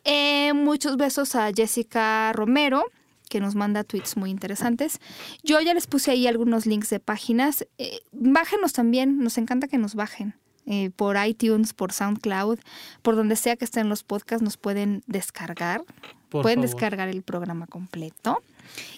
[0.05, 2.85] Eh, muchos besos a Jessica Romero
[3.29, 5.01] que nos manda tweets muy interesantes.
[5.43, 7.67] Yo ya les puse ahí algunos links de páginas.
[7.77, 10.35] Eh, bájenos también, nos encanta que nos bajen.
[10.71, 12.59] Eh, por iTunes, por SoundCloud,
[13.01, 15.83] por donde sea que estén los podcasts, nos pueden descargar.
[16.29, 16.71] Por pueden favor.
[16.71, 18.43] descargar el programa completo.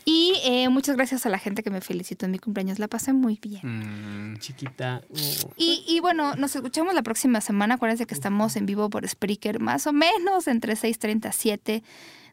[0.04, 2.80] Y eh, muchas gracias a la gente que me felicitó en mi cumpleaños.
[2.80, 4.32] La pasé muy bien.
[4.32, 5.00] Mm, Chiquita.
[5.08, 5.50] oh.
[5.56, 7.74] Y, y bueno, nos escuchamos la próxima semana.
[7.76, 11.82] Acuérdense que estamos en vivo por Spreaker más o menos entre 6.30 a 7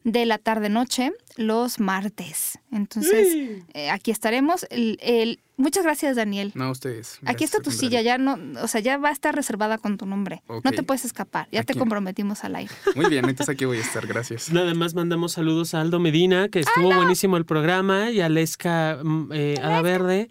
[0.03, 2.57] de la tarde-noche los martes.
[2.71, 3.63] Entonces, Sí.
[3.73, 4.65] eh, aquí estaremos.
[4.71, 6.51] El- el- muchas gracias, Daniel.
[6.55, 7.19] no, ustedes.
[7.25, 10.05] Aquí está tu silla, ya no, o sea, ya va a estar reservada con tu
[10.05, 10.41] nombre.
[10.63, 12.73] No te puedes escapar, ya te comprometimos al aire.
[12.95, 14.07] Muy bien, entonces aquí voy a estar.
[14.07, 14.49] Gracias.
[14.51, 18.99] Nada más mandamos saludos a Aldo Medina, que estuvo buenísimo el programa, y a Lesca
[19.03, 20.29] mm, eh, Ada Verde,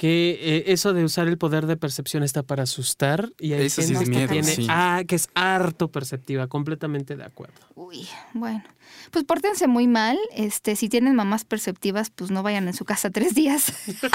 [0.00, 3.28] que eh, eso de usar el poder de percepción está para asustar.
[3.38, 4.66] Y hay Eso sí gente que tiene- sí.
[4.70, 7.60] ah, que es harto perceptiva, completamente de acuerdo.
[7.74, 8.64] Uy, bueno.
[9.10, 10.18] Pues pórtense muy mal.
[10.34, 13.74] Este, si tienen mamás perceptivas, pues no vayan en su casa tres días.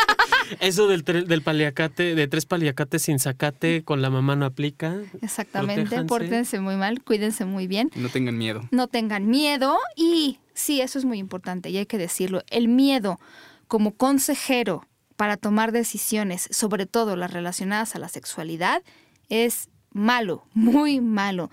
[0.60, 4.96] Eso del, del paliacate, de tres paliacates sin zacate, con la mamá no aplica.
[5.22, 5.84] Exactamente.
[5.84, 6.08] Protéjanse.
[6.08, 7.92] Pórtense muy mal, cuídense muy bien.
[7.96, 8.68] No tengan miedo.
[8.72, 13.20] no tengan miedo y sí, eso es muy importante y hay que decirlo, el miedo
[13.68, 18.84] como consejero para tomar decisiones, sobre todo las relacionadas a la sexualidad,
[19.30, 21.50] es malo, muy malo.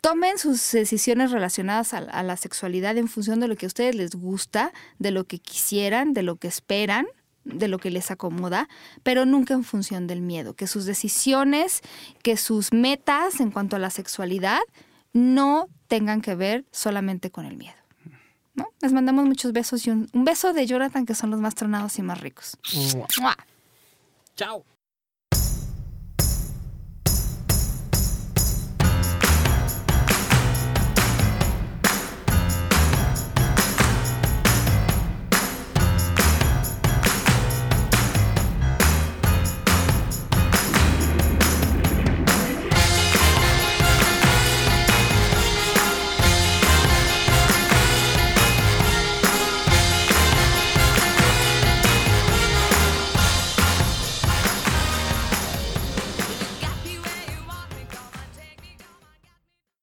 [0.00, 4.14] Tomen sus decisiones relacionadas a, la sexualidad en función de lo que a ustedes les
[4.14, 7.06] gusta, de lo que quisieran, de lo que esperan,
[7.44, 8.68] de lo que les acomoda,
[9.02, 10.54] pero nunca en función del miedo.
[10.54, 11.82] Que sus decisiones,
[12.22, 14.60] que sus metas en cuanto a la sexualidad
[15.12, 17.79] no tengan que ver solamente con el miedo.
[18.60, 18.68] ¿No?
[18.80, 21.98] Les mandamos muchos besos y un, un beso de Jonathan, que son los más tronados
[21.98, 22.56] y más ricos.
[24.36, 24.64] Chao.